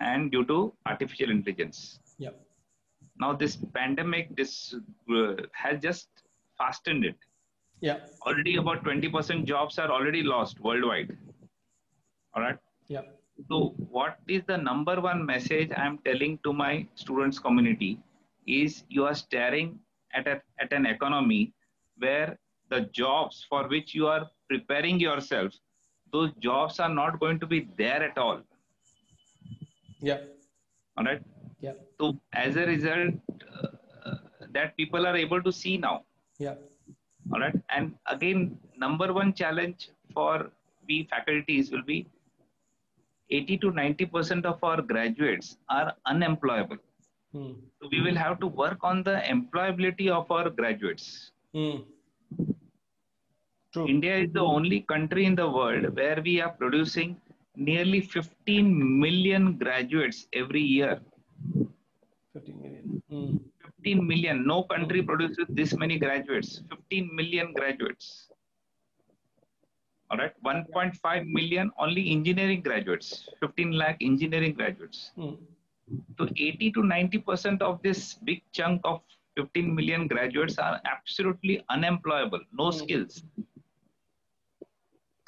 and 0.00 0.30
due 0.30 0.44
to 0.46 0.72
artificial 0.86 1.30
intelligence. 1.30 2.00
Yeah. 2.18 2.30
Now 3.18 3.34
this 3.34 3.56
pandemic 3.74 4.34
this 4.36 4.74
uh, 5.14 5.34
has 5.52 5.80
just 5.80 6.08
fastened 6.56 7.04
it. 7.04 7.16
Yeah. 7.80 7.98
Already 8.26 8.56
about 8.56 8.84
20% 8.84 9.44
jobs 9.44 9.78
are 9.78 9.90
already 9.90 10.22
lost 10.22 10.60
worldwide. 10.60 11.16
All 12.34 12.42
right. 12.42 12.58
Yeah. 12.88 13.02
So 13.48 13.74
what 13.78 14.18
is 14.28 14.42
the 14.46 14.58
number 14.58 15.00
one 15.00 15.24
message 15.24 15.70
I'm 15.76 15.98
telling 15.98 16.38
to 16.44 16.52
my 16.52 16.86
students 16.94 17.38
community 17.38 17.98
is 18.46 18.84
you 18.88 19.06
are 19.06 19.14
staring 19.14 19.78
at, 20.14 20.28
a, 20.28 20.42
at 20.60 20.72
an 20.72 20.86
economy 20.86 21.54
where 21.96 22.38
the 22.68 22.82
jobs 22.92 23.46
for 23.48 23.66
which 23.68 23.94
you 23.94 24.06
are 24.06 24.28
preparing 24.48 25.00
yourself, 25.00 25.52
those 26.12 26.32
jobs 26.40 26.80
are 26.80 26.88
not 26.88 27.18
going 27.18 27.40
to 27.40 27.46
be 27.46 27.68
there 27.78 28.02
at 28.02 28.18
all. 28.18 28.40
Yeah. 30.00 30.18
All 30.96 31.04
right. 31.04 31.22
Yeah. 31.60 31.72
So 31.98 32.20
as 32.32 32.56
a 32.56 32.66
result, 32.66 33.14
uh, 34.04 34.14
that 34.50 34.76
people 34.76 35.06
are 35.06 35.16
able 35.16 35.42
to 35.42 35.52
see 35.52 35.76
now. 35.78 36.04
Yeah. 36.38 36.54
All 37.32 37.40
right. 37.40 37.54
And 37.68 37.94
again, 38.06 38.58
number 38.76 39.12
one 39.12 39.32
challenge 39.32 39.90
for 40.14 40.50
we 40.88 41.06
faculties 41.10 41.70
will 41.70 41.82
be 41.82 42.06
80 43.30 43.58
to 43.58 43.70
90 43.70 44.06
percent 44.06 44.46
of 44.46 44.62
our 44.64 44.82
graduates 44.82 45.56
are 45.68 45.94
unemployable. 46.06 46.78
Hmm. 47.32 47.52
So 47.80 47.88
we 47.92 48.00
will 48.00 48.16
have 48.16 48.40
to 48.40 48.48
work 48.48 48.78
on 48.82 49.02
the 49.04 49.22
employability 49.34 50.08
of 50.08 50.30
our 50.30 50.50
graduates. 50.50 51.30
Hmm. 51.54 51.78
True. 53.72 53.86
India 53.86 54.16
is 54.16 54.32
the 54.32 54.40
only 54.40 54.80
country 54.80 55.26
in 55.26 55.36
the 55.36 55.48
world 55.48 55.94
where 55.94 56.20
we 56.24 56.40
are 56.40 56.50
producing 56.50 57.16
nearly 57.54 58.00
15 58.00 59.00
million 59.00 59.56
graduates 59.58 60.26
every 60.32 60.62
year. 60.62 61.00
15 62.32 62.60
million. 62.60 63.02
Hmm. 63.08 63.36
15 63.80 64.06
million. 64.06 64.46
No 64.46 64.62
country 64.64 65.02
produces 65.02 65.46
this 65.48 65.76
many 65.76 65.98
graduates. 65.98 66.62
15 66.70 67.10
million 67.14 67.52
graduates. 67.52 68.28
All 70.10 70.18
right. 70.18 70.32
1.5 70.44 71.26
million 71.26 71.70
only 71.78 72.10
engineering 72.10 72.62
graduates. 72.62 73.28
15 73.40 73.72
lakh 73.72 73.96
engineering 74.00 74.54
graduates. 74.54 75.12
Hmm. 75.16 75.34
So 76.18 76.28
80 76.36 76.72
to 76.72 76.82
90 76.84 77.18
percent 77.18 77.62
of 77.62 77.82
this 77.82 78.14
big 78.14 78.42
chunk 78.52 78.80
of 78.84 79.00
15 79.36 79.74
million 79.74 80.06
graduates 80.08 80.58
are 80.58 80.80
absolutely 80.84 81.64
unemployable, 81.70 82.40
no 82.52 82.70
Hmm. 82.70 82.78
skills. 82.78 83.22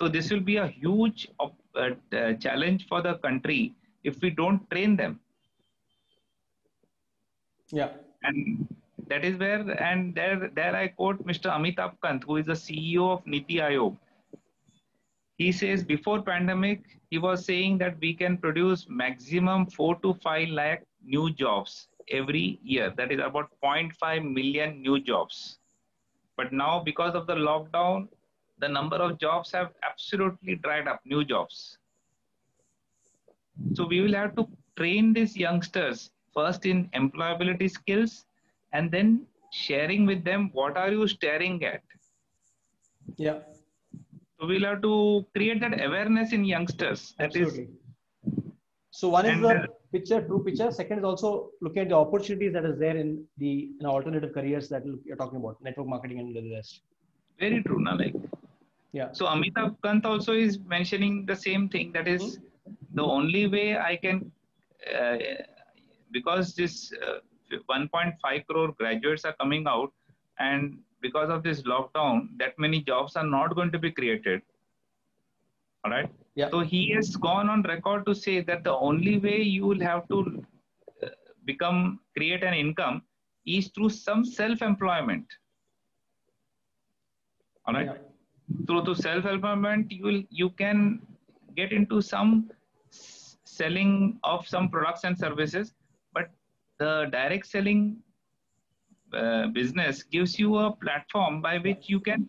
So 0.01 0.09
this 0.09 0.31
will 0.31 0.41
be 0.41 0.57
a 0.57 0.67
huge 0.67 1.29
uh, 1.41 1.49
uh, 1.77 2.33
challenge 2.35 2.87
for 2.89 3.03
the 3.03 3.15
country 3.19 3.75
if 4.05 4.21
we 4.21 4.31
don't 4.31 4.69
train 4.71 4.97
them. 4.97 5.21
Yeah. 7.71 7.93
And 8.23 8.67
that 9.09 9.25
is 9.25 9.37
where, 9.39 9.61
and 9.83 10.15
there, 10.15 10.51
there 10.55 10.75
I 10.75 10.89
quote 10.89 11.25
Mr. 11.27 11.51
Amitabh 11.51 11.95
Kant, 12.03 12.25
who 12.25 12.37
is 12.37 12.47
the 12.47 12.53
CEO 12.53 13.11
of 13.11 13.27
Niti 13.27 13.57
Aayog. 13.57 13.97
He 15.39 15.51
says 15.51 15.83
before 15.83 16.23
pandemic, 16.23 16.83
he 17.11 17.19
was 17.19 17.45
saying 17.45 17.79
that 17.79 17.99
we 18.01 18.15
can 18.15 18.39
produce 18.39 18.87
maximum 18.89 19.67
four 19.67 19.97
to 20.01 20.15
five 20.15 20.49
lakh 20.49 20.85
new 21.05 21.31
jobs 21.31 21.89
every 22.11 22.61
year. 22.63 22.93
That 22.97 23.13
is 23.13 23.21
about 23.21 23.51
0.5 23.63 24.33
million 24.33 24.81
new 24.81 25.01
jobs. 25.01 25.59
But 26.37 26.53
now, 26.53 26.81
because 26.81 27.15
of 27.15 27.27
the 27.27 27.35
lockdown, 27.35 28.09
the 28.59 28.69
number 28.69 28.97
of 28.97 29.19
jobs 29.19 29.53
have 29.53 29.73
absolutely 29.83 30.57
dried 30.57 30.89
up, 30.89 31.01
new 31.05 31.25
jobs. 31.25 31.79
So 33.75 33.87
we 33.87 34.01
will 34.01 34.15
have 34.15 34.37
to 34.37 34.49
train 34.77 35.13
these 35.13 35.37
youngsters 35.37 36.11
first 36.35 36.67
in 36.67 36.89
employability 36.91 37.71
skills 37.71 38.25
and 38.73 38.91
then 38.91 39.27
sharing 39.53 40.07
with 40.07 40.25
them 40.25 40.51
what 40.53 40.77
are 40.77 40.91
you 40.91 41.07
staring 41.07 41.63
at. 41.65 41.83
Yeah. 43.17 43.39
So 44.41 44.47
we'll 44.47 44.65
have 44.65 44.83
to 44.83 45.27
create 45.35 45.61
that 45.61 45.75
awareness 45.85 46.33
in 46.33 46.45
youngsters. 46.45 47.15
That 47.19 47.37
is 47.37 47.49
Absolutely. 47.49 47.69
So 48.91 49.09
one 49.09 49.27
is 49.27 49.33
And, 49.33 49.45
the 49.45 49.49
uh, 49.49 49.67
picture, 49.93 50.21
true 50.21 50.43
picture. 50.45 50.71
Second 50.71 50.99
is 50.99 51.05
also 51.05 51.51
looking 51.61 51.83
at 51.83 51.89
the 51.89 51.97
opportunities 51.97 52.53
that 52.53 52.65
is 52.65 52.79
there 52.79 52.97
in 52.97 53.25
the 53.39 53.71
in 53.81 53.87
alternative 53.87 54.33
careers 54.35 54.69
that 54.69 54.83
you're 55.05 55.17
talking 55.17 55.39
about, 55.39 55.63
network 55.63 55.87
marketing 55.87 56.19
and 56.21 56.37
the 56.37 56.55
rest. 56.55 56.83
very 57.39 57.63
true. 57.63 57.83
Na, 57.83 57.95
like. 57.95 58.15
Yeah. 58.93 59.11
So 59.13 59.25
Amitabh 59.27 59.77
Kant 59.83 60.05
also 60.05 60.33
is 60.35 60.59
mentioning 60.59 61.25
the 61.25 61.35
same 61.35 61.69
thing. 61.69 61.93
That 61.93 62.07
is 62.07 62.39
the 62.95 63.03
only 63.03 63.47
way 63.47 63.79
I 63.79 63.97
can, 63.97 64.31
uh, 64.95 65.17
because 66.13 66.55
this 66.55 66.93
uh, 67.07 67.19
1.5 67.71 68.47
crore 68.47 68.73
graduates 68.73 69.25
are 69.25 69.35
coming 69.41 69.67
out, 69.67 69.93
and 70.39 70.79
because 71.01 71.31
of 71.31 71.43
this 71.43 71.63
lockdown, 71.63 72.29
that 72.39 72.59
many 72.59 72.81
jobs 72.81 73.17
are 73.17 73.27
not 73.27 73.55
going 73.55 73.73
to 73.73 73.79
be 73.79 73.91
created. 73.91 74.43
All 75.85 75.91
right. 75.91 76.09
Yeah. 76.35 76.49
So 76.51 76.61
he 76.61 76.91
has 76.93 77.17
gone 77.17 77.49
on 77.49 77.63
record 77.63 78.07
to 78.07 78.15
say 78.15 78.41
that 78.41 78.65
the 78.65 78.73
only 78.73 79.19
way 79.19 79.43
you 79.43 79.67
will 79.67 79.81
have 79.81 80.09
to 80.09 80.45
uh, 81.03 81.09
become 81.45 82.01
create 82.17 82.43
an 82.45 82.55
income 82.55 83.03
is 83.45 83.69
through 83.75 83.91
some 83.91 84.25
self-employment. 84.25 85.27
All 87.67 87.75
right 87.75 87.87
Yeah. 87.87 88.65
through 88.67 88.85
to 88.87 88.95
self-employment 88.95 89.91
you 89.93 90.05
will 90.05 90.23
you 90.31 90.51
can 90.51 90.79
get 91.57 91.73
into 91.73 92.01
some 92.01 92.51
selling 92.91 94.19
of 94.25 94.47
some 94.47 94.69
products 94.69 95.05
and 95.05 95.17
services 95.19 95.75
the 96.85 96.95
direct 97.19 97.47
selling 97.47 97.83
uh, 99.13 99.47
business 99.59 100.03
gives 100.03 100.39
you 100.39 100.57
a 100.65 100.73
platform 100.85 101.41
by 101.47 101.59
which 101.59 101.89
you 101.95 102.01
can 102.01 102.21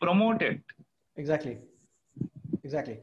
promote 0.00 0.42
it 0.42 0.60
Exactly. 1.20 1.58
Exactly. 2.64 2.98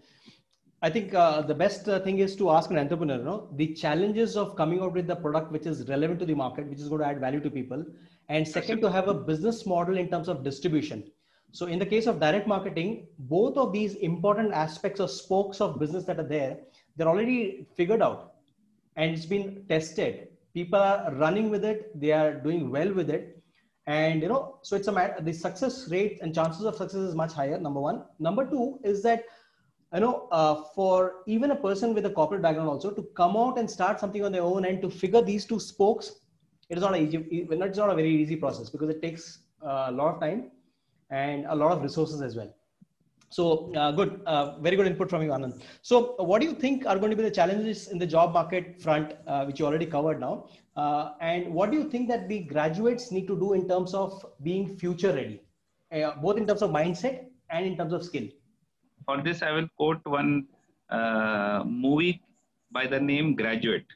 I 0.81 0.89
think 0.89 1.13
uh, 1.13 1.41
the 1.41 1.53
best 1.55 1.87
uh, 1.87 1.99
thing 1.99 2.19
is 2.19 2.35
to 2.37 2.49
ask 2.51 2.69
an 2.71 2.77
entrepreneur, 2.77 3.17
you 3.17 3.23
know, 3.23 3.49
the 3.55 3.73
challenges 3.73 4.35
of 4.35 4.55
coming 4.55 4.79
out 4.81 4.93
with 4.93 5.07
the 5.07 5.15
product 5.15 5.51
which 5.51 5.65
is 5.65 5.87
relevant 5.87 6.19
to 6.19 6.25
the 6.25 6.35
market, 6.35 6.67
which 6.67 6.79
is 6.79 6.87
going 6.87 7.01
to 7.01 7.07
add 7.07 7.19
value 7.19 7.39
to 7.39 7.49
people. 7.49 7.83
And 8.29 8.47
second, 8.47 8.81
to 8.81 8.91
have 8.91 9.07
a 9.07 9.13
business 9.13 9.65
model 9.65 9.97
in 9.97 10.09
terms 10.09 10.27
of 10.27 10.43
distribution. 10.43 11.03
So 11.51 11.65
in 11.65 11.79
the 11.79 11.85
case 11.85 12.07
of 12.07 12.19
direct 12.19 12.47
marketing, 12.47 13.07
both 13.19 13.57
of 13.57 13.71
these 13.71 13.95
important 13.95 14.53
aspects 14.53 14.99
or 14.99 15.07
spokes 15.07 15.61
of 15.61 15.79
business 15.79 16.05
that 16.05 16.19
are 16.19 16.27
there, 16.27 16.57
they're 16.95 17.07
already 17.07 17.67
figured 17.75 18.01
out 18.01 18.33
and 18.95 19.11
it's 19.11 19.25
been 19.25 19.63
tested. 19.69 20.27
People 20.57 20.79
are 20.79 21.13
running 21.13 21.49
with 21.49 21.63
it. 21.71 21.79
They 22.03 22.11
are 22.11 22.33
doing 22.33 22.71
well 22.75 22.91
with 22.99 23.09
it. 23.09 23.25
And 23.85 24.21
you 24.21 24.27
know 24.27 24.59
so 24.63 24.75
it's 24.75 24.89
a 24.91 24.91
matter 24.91 25.23
the 25.27 25.33
success 25.33 25.75
rate 25.89 26.19
and 26.21 26.35
chances 26.35 26.65
of 26.69 26.75
success 26.75 27.03
is 27.09 27.15
much 27.15 27.33
higher 27.33 27.59
number 27.59 27.79
one. 27.79 28.03
Number 28.19 28.45
two 28.53 28.79
is 28.83 29.03
that 29.03 29.23
you 29.93 30.01
know 30.01 30.27
uh, 30.31 30.63
for 30.75 30.95
even 31.25 31.51
a 31.51 31.55
person 31.55 31.93
with 31.93 32.05
a 32.05 32.09
corporate 32.09 32.41
background 32.41 32.69
also 32.69 32.91
to 32.91 33.03
come 33.15 33.37
out 33.37 33.57
and 33.57 33.69
start 33.69 33.99
something 33.99 34.25
on 34.25 34.31
their 34.31 34.41
own 34.41 34.65
and 34.65 34.81
to 34.81 34.89
figure 34.89 35.21
these 35.21 35.45
two 35.45 35.59
spokes 35.59 36.11
it 36.69 36.77
is 36.77 36.83
not 36.83 36.97
easy 36.99 37.17
it's 37.31 37.77
not 37.77 37.89
a 37.89 37.95
very 37.95 38.13
easy 38.23 38.35
process 38.35 38.69
because 38.69 38.89
it 38.89 39.01
takes 39.01 39.39
uh, 39.65 39.85
a 39.87 39.91
lot 39.91 40.15
of 40.15 40.19
time 40.19 40.51
and 41.09 41.45
a 41.45 41.55
lot 41.55 41.71
of 41.71 41.81
resources 41.81 42.21
as 42.21 42.35
well 42.35 42.53
so 43.29 43.73
uh, 43.75 43.91
good, 43.91 44.21
uh, 44.25 44.57
very 44.59 44.75
good 44.75 44.87
input 44.87 45.09
from 45.09 45.21
you, 45.21 45.29
Anand. 45.29 45.61
So, 45.81 46.15
what 46.17 46.41
do 46.41 46.47
you 46.47 46.53
think 46.53 46.85
are 46.85 46.97
going 46.97 47.11
to 47.11 47.17
be 47.17 47.23
the 47.23 47.31
challenges 47.31 47.89
in 47.89 47.97
the 47.97 48.07
job 48.07 48.33
market 48.33 48.81
front, 48.81 49.13
uh, 49.27 49.45
which 49.45 49.59
you 49.59 49.65
already 49.65 49.85
covered 49.85 50.19
now? 50.19 50.47
Uh, 50.75 51.11
and 51.19 51.53
what 51.53 51.71
do 51.71 51.77
you 51.77 51.89
think 51.89 52.07
that 52.09 52.29
the 52.29 52.39
graduates 52.39 53.11
need 53.11 53.27
to 53.27 53.37
do 53.37 53.53
in 53.53 53.67
terms 53.67 53.93
of 53.93 54.25
being 54.43 54.77
future 54.77 55.13
ready, 55.13 55.41
uh, 55.91 56.11
both 56.21 56.37
in 56.37 56.47
terms 56.47 56.61
of 56.61 56.71
mindset 56.71 57.25
and 57.49 57.65
in 57.65 57.75
terms 57.75 57.93
of 57.93 58.03
skill? 58.03 58.27
for 59.07 59.17
this 59.27 59.41
i 59.47 59.51
will 59.55 59.69
quote 59.79 60.05
one 60.19 60.31
uh, 60.97 61.63
movie 61.83 62.15
by 62.77 62.85
the 62.93 62.99
name 63.11 63.27
graduate 63.41 63.93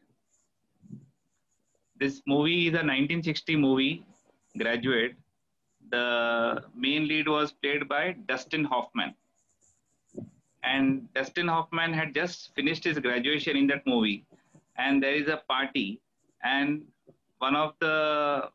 this 2.04 2.22
movie 2.34 2.60
is 2.68 2.74
a 2.82 2.86
1960 2.92 3.56
movie 3.66 3.96
graduate 4.62 5.16
the 5.96 6.06
main 6.86 7.08
lead 7.12 7.28
was 7.36 7.52
played 7.64 7.84
by 7.94 8.04
dustin 8.30 8.64
hoffman 8.74 9.12
and 10.64 11.12
Dustin 11.14 11.48
Hoffman 11.48 11.94
had 11.94 12.14
just 12.14 12.54
finished 12.56 12.84
his 12.84 13.00
graduation 13.00 13.58
in 13.58 13.68
that 13.68 13.86
movie, 13.86 14.26
and 14.78 15.02
there 15.02 15.16
is 15.16 15.28
a 15.28 15.38
party, 15.50 16.00
and 16.44 16.84
one 17.40 17.56
of 17.56 17.74
the 17.80 18.50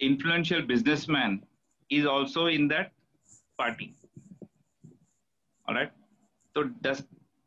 influential 0.00 0.62
businessmen 0.62 1.42
is 1.90 2.06
also 2.06 2.46
in 2.46 2.68
that 2.68 2.92
party. 3.58 3.94
All 5.68 5.74
right. 5.74 5.92
So, 6.54 6.64
Dust, 6.82 7.04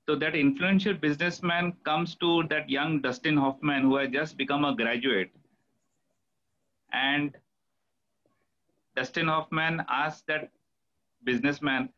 So 0.09 0.15
that 0.15 0.35
influential 0.35 0.95
businessman 0.95 1.73
comes 1.83 2.15
to 2.15 2.43
that 2.49 2.67
young 2.67 2.99
Dustin 2.99 3.37
Hoffman 3.37 3.83
who 3.83 3.95
has 3.97 4.09
just 4.09 4.37
become 4.37 4.65
a 4.65 4.75
graduate. 4.75 5.31
And 6.91 7.37
Dustin 8.95 9.27
Hoffman 9.27 9.83
asks 9.87 10.23
that 10.27 10.49
businessman, 11.23 11.89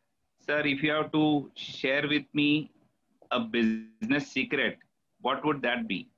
Sir, 0.44 0.60
if 0.66 0.82
you 0.82 0.90
have 0.90 1.12
to 1.12 1.50
share 1.54 2.08
with 2.08 2.24
me 2.34 2.72
a 3.30 3.38
business 3.38 4.26
secret, 4.26 4.78
what 5.20 5.44
would 5.44 5.62
that 5.62 5.86
be? 5.86 6.08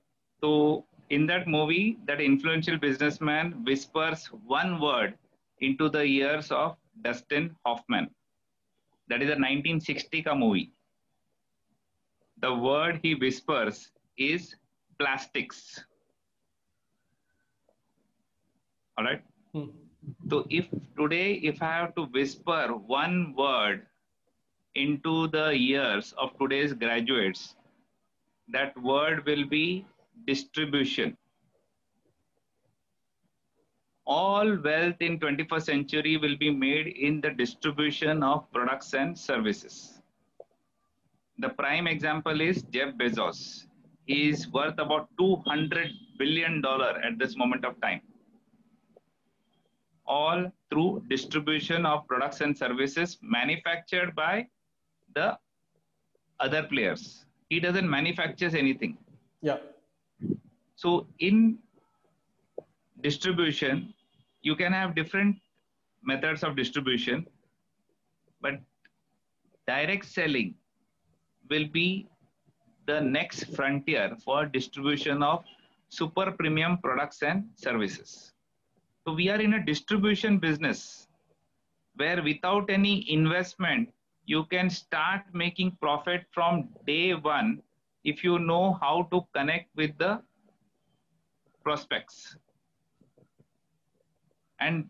So 0.41 0.87
in 1.11 1.27
that 1.27 1.47
movie, 1.47 1.99
that 2.07 2.23
influential 2.23 2.79
businessman 2.79 3.63
whispers 3.65 4.27
one 4.47 4.81
word 4.81 5.19
into 5.61 5.91
the 5.91 6.03
ears 6.03 6.51
of 6.51 6.77
Dustin 7.03 7.55
Hoffman. 7.67 8.09
That 9.09 9.21
is 9.21 9.29
a 9.29 9.37
1960 9.37 10.23
ka 10.23 10.35
movie. 10.35 10.73
The 12.41 12.55
word 12.55 13.01
he 13.03 13.15
whispers 13.15 13.91
is 14.17 14.57
plastics. 14.99 15.85
All 18.97 19.05
right. 19.05 19.23
Hmm. 19.53 19.67
So 20.31 20.47
if 20.49 20.69
today, 20.99 21.35
if 21.35 21.61
I 21.63 21.73
have 21.73 21.95
to 21.97 22.05
whisper 22.05 22.69
one 22.75 23.35
word 23.37 23.87
into 24.75 25.29
the 25.29 25.51
ears 25.51 26.15
of 26.19 26.37
today's 26.39 26.73
graduates, 26.73 27.55
that 28.49 28.77
word 28.83 29.25
will 29.27 29.47
be 29.47 29.87
distribution. 30.27 31.17
All 34.07 34.57
wealth 34.57 35.01
in 35.01 35.19
21st 35.19 35.63
century 35.63 36.17
will 36.17 36.37
be 36.37 36.51
made 36.51 36.89
in 36.89 37.21
the 37.21 37.31
distribution 37.31 38.23
of 38.23 38.51
products 38.53 38.93
and 38.93 39.19
services. 39.19 40.03
The 41.39 41.49
prime 41.49 41.87
example 41.87 42.41
is 42.41 42.63
Jeff 42.65 42.95
Bezos. 42.95 43.67
He 44.07 44.29
is 44.29 44.49
worth 44.49 44.79
about 44.79 45.09
200 45.19 45.91
billion 46.19 46.61
dollar 46.61 47.01
at 47.03 47.19
this 47.19 47.37
moment 47.37 47.65
of 47.65 47.81
time. 47.81 48.03
All 50.07 50.53
through 50.69 51.03
distribution 51.09 51.87
of 51.87 52.07
products 52.07 52.43
and 52.43 52.57
services 52.57 53.17
manufactured 53.23 54.15
by 54.15 54.47
the 55.15 55.39
other 56.41 56.63
players. 56.65 57.25
He 57.49 57.61
doesn't 57.61 57.89
manufacture 57.89 58.57
anything. 58.57 58.99
Yeah. 59.43 59.59
So 60.77 61.07
in 61.19 61.59
distribution, 63.03 63.95
you 64.43 64.57
can 64.57 64.73
have 64.73 64.95
different 64.95 65.37
methods 66.03 66.43
of 66.43 66.57
distribution, 66.57 67.27
but 68.41 68.55
direct 69.67 70.05
selling 70.07 70.55
will 71.49 71.67
be 71.69 72.07
the 72.87 73.01
next 73.01 73.45
frontier 73.55 74.17
for 74.25 74.47
distribution 74.47 75.23
of 75.23 75.45
super 75.89 76.33
premium 76.33 76.79
products 76.79 77.23
and 77.23 77.45
services. 77.55 78.33
So 79.07 79.15
we 79.15 79.29
are 79.29 79.41
in 79.41 79.55
a 79.55 79.65
distribution 79.65 80.39
business 80.39 81.09
where 81.97 82.23
without 82.23 82.71
any 82.71 83.11
investment, 83.11 83.91
you 84.27 84.45
can 84.45 84.71
start 84.71 85.23
making 85.33 85.77
profit 85.81 86.25
from 86.33 86.69
day 86.87 87.15
one 87.15 87.63
if 88.05 88.23
you 88.23 88.39
know 88.39 88.79
how 88.81 89.09
to 89.11 89.27
connect 89.35 89.75
with 89.77 89.97
the 89.99 90.21
prospects. 91.63 92.37
And 94.61 94.89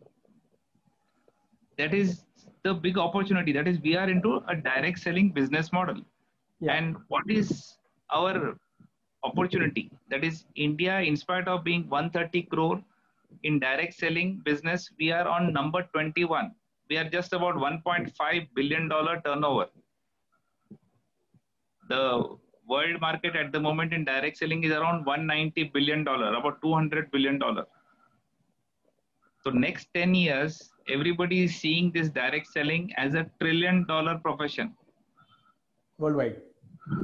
that 1.79 1.95
is 1.95 2.25
the 2.63 2.75
big 2.75 2.99
opportunity. 2.99 3.53
That 3.53 3.69
is, 3.69 3.81
we 3.81 3.97
are 3.97 4.09
into 4.09 4.43
a 4.49 4.57
direct 4.57 4.99
selling 4.99 5.31
business 5.31 5.73
model. 5.73 6.01
Yeah. 6.61 6.73
And 6.75 6.97
what 7.09 7.25
is 7.29 7.79
our 8.13 8.57
opportunity? 9.23 9.91
That 10.11 10.25
is, 10.25 10.45
India, 10.55 11.01
in 11.01 11.17
spite 11.17 11.49
of 11.49 11.65
being 11.65 11.89
130 11.89 12.43
crore 12.45 12.83
in 13.43 13.59
direct 13.59 13.95
selling 13.95 14.41
business, 14.45 14.91
we 14.99 15.11
are 15.11 15.27
on 15.27 15.53
number 15.53 15.83
21 15.93 16.53
we 16.89 16.97
are 16.97 17.09
just 17.09 17.33
about 17.33 17.55
1.5 17.57 18.49
billion 18.55 18.89
dollar 18.89 19.21
turnover. 19.25 19.67
The 21.89 22.37
world 22.67 23.01
market 23.01 23.37
at 23.37 23.53
the 23.53 23.61
moment 23.61 23.93
in 23.93 24.05
direct 24.05 24.39
selling 24.39 24.65
is 24.65 24.73
around 24.73 25.05
190 25.05 25.65
billion 25.75 26.05
dollar, 26.05 26.35
about 26.35 26.61
200 26.63 27.11
billion 27.11 27.39
dollar. 27.39 27.67
So 29.43 29.51
next 29.51 29.89
10 29.95 30.15
years, 30.15 30.71
everybody 30.89 31.45
is 31.45 31.55
seeing 31.57 31.93
this 31.93 32.09
direct 32.09 32.47
selling 32.47 32.93
as 32.97 33.15
a 33.15 33.27
trillion 33.41 33.85
dollar 33.87 34.19
profession. 34.19 34.75
Worldwide. 35.99 36.41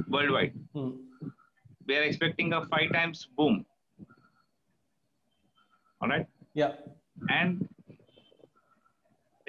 Worldwide. 0.09 0.53
Hmm. 0.73 0.91
We 1.87 1.97
are 1.97 2.03
expecting 2.03 2.53
a 2.53 2.65
five 2.65 2.91
times 2.93 3.27
boom. 3.37 3.65
All 6.01 6.09
right. 6.09 6.25
Yeah. 6.53 6.73
And 7.29 7.67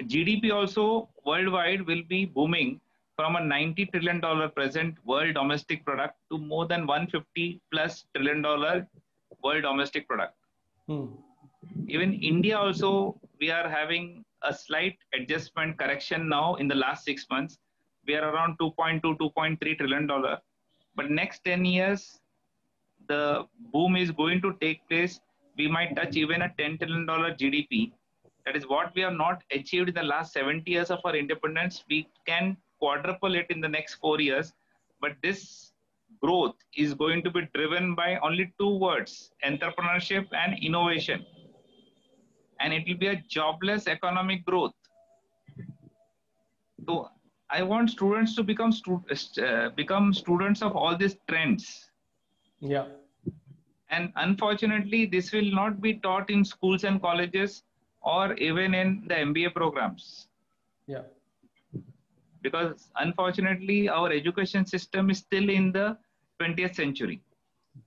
GDP 0.03 0.51
also 0.51 1.09
worldwide 1.25 1.85
will 1.85 2.03
be 2.07 2.25
booming 2.25 2.79
from 3.15 3.35
a 3.35 3.43
90 3.43 3.85
trillion 3.87 4.19
dollar 4.19 4.47
present 4.49 4.95
world 5.05 5.35
domestic 5.35 5.85
product 5.85 6.15
to 6.31 6.37
more 6.37 6.65
than 6.65 6.87
150 6.87 7.61
plus 7.71 8.05
trillion 8.15 8.41
dollar 8.41 8.87
world 9.43 9.63
domestic 9.63 10.07
product. 10.07 10.35
Hmm. 10.87 11.07
Even 11.87 12.13
India 12.13 12.57
also 12.57 13.19
we 13.39 13.51
are 13.51 13.69
having 13.69 14.25
a 14.43 14.53
slight 14.53 14.97
adjustment 15.13 15.77
correction 15.77 16.27
now 16.27 16.55
in 16.55 16.67
the 16.67 16.75
last 16.75 17.05
six 17.05 17.25
months. 17.29 17.59
We 18.05 18.15
are 18.15 18.29
around 18.33 18.57
2.2, 18.59 19.01
2.3 19.01 19.77
trillion 19.77 20.07
dollar. 20.07 20.39
But 20.95 21.09
next 21.09 21.43
10 21.45 21.65
years, 21.65 22.19
the 23.07 23.45
boom 23.71 23.95
is 23.95 24.11
going 24.11 24.41
to 24.41 24.55
take 24.61 24.87
place. 24.89 25.19
We 25.57 25.67
might 25.67 25.95
touch 25.95 26.15
even 26.15 26.41
a 26.41 26.53
10 26.57 26.77
trillion 26.79 27.05
dollar 27.05 27.31
GDP 27.33 27.91
that 28.45 28.55
is 28.55 28.67
what 28.67 28.93
we 28.95 29.01
have 29.01 29.13
not 29.13 29.43
achieved 29.51 29.89
in 29.89 29.95
the 29.95 30.03
last 30.03 30.33
70 30.33 30.69
years 30.69 30.91
of 30.91 30.99
our 31.05 31.15
independence. 31.15 31.83
We 31.89 32.07
can 32.25 32.57
quadruple 32.79 33.35
it 33.35 33.47
in 33.49 33.61
the 33.61 33.69
next 33.69 33.95
four 33.95 34.19
years. 34.19 34.53
But 34.99 35.13
this 35.21 35.71
growth 36.21 36.55
is 36.75 36.93
going 36.93 37.23
to 37.23 37.31
be 37.31 37.47
driven 37.53 37.95
by 37.95 38.17
only 38.17 38.53
two 38.59 38.77
words 38.77 39.31
entrepreneurship 39.45 40.27
and 40.33 40.57
innovation. 40.61 41.25
And 42.59 42.73
it 42.73 42.87
will 42.87 42.97
be 42.97 43.07
a 43.07 43.23
jobless 43.27 43.87
economic 43.87 44.45
growth. 44.45 44.73
So 46.85 47.09
I 47.49 47.63
want 47.63 47.89
students 47.89 48.35
to 48.35 48.43
become 48.43 48.71
stu- 48.71 49.03
uh, 49.41 49.69
become 49.69 50.13
students 50.13 50.61
of 50.61 50.75
all 50.75 50.97
these 50.97 51.17
trends. 51.29 51.89
Yeah. 52.59 52.87
And 53.89 54.11
unfortunately, 54.15 55.05
this 55.05 55.31
will 55.31 55.51
not 55.51 55.81
be 55.81 55.95
taught 55.95 56.29
in 56.29 56.43
schools 56.43 56.83
and 56.83 57.01
colleges 57.01 57.63
or 58.03 58.33
even 58.35 58.73
in 58.73 59.03
the 59.07 59.15
MBA 59.15 59.53
programs. 59.53 60.27
Yeah. 60.87 61.03
Because 62.41 62.89
unfortunately, 62.97 63.87
our 63.87 64.11
education 64.11 64.65
system 64.65 65.09
is 65.09 65.19
still 65.19 65.49
in 65.49 65.71
the 65.71 65.97
20th 66.41 66.75
century. 66.75 67.21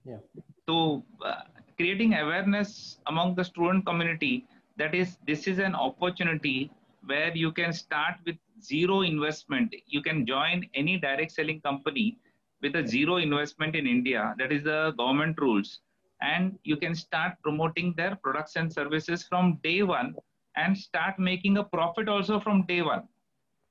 Yeah. 0.05 0.19
So, 0.67 1.05
uh, 1.25 1.43
creating 1.77 2.15
awareness 2.15 2.99
among 3.07 3.35
the 3.35 3.45
student 3.45 3.85
community 3.85 4.47
that 4.77 4.95
is, 4.95 5.19
this 5.27 5.47
is 5.47 5.59
an 5.59 5.75
opportunity 5.75 6.71
where 7.05 7.35
you 7.35 7.53
can 7.53 7.73
start 7.73 8.15
with 8.25 8.37
zero 8.63 9.03
investment. 9.03 9.75
You 9.87 10.03
can 10.03 10.27
join 10.27 10.67
any 10.75 10.99
direct 10.99 11.33
selling 11.33 11.61
company 11.61 12.19
with 12.63 12.75
a 12.77 12.87
zero 12.87 13.17
investment 13.17 13.77
in 13.77 13.87
India. 13.87 14.35
That 14.39 14.53
is 14.53 14.65
the 14.65 14.95
government 14.97 15.39
rules 15.39 15.81
and 16.23 16.59
you 16.65 16.77
can 16.77 16.95
start 16.95 17.35
promoting 17.43 17.95
their 17.97 18.17
products 18.17 18.57
and 18.57 18.73
services 18.73 19.23
from 19.23 19.59
day 19.63 19.83
one 19.83 20.15
and 20.57 20.77
start 20.77 21.19
making 21.19 21.59
a 21.59 21.65
profit 21.65 22.09
also 22.09 22.41
from 22.41 22.65
day 22.67 22.83
one. 22.83 23.03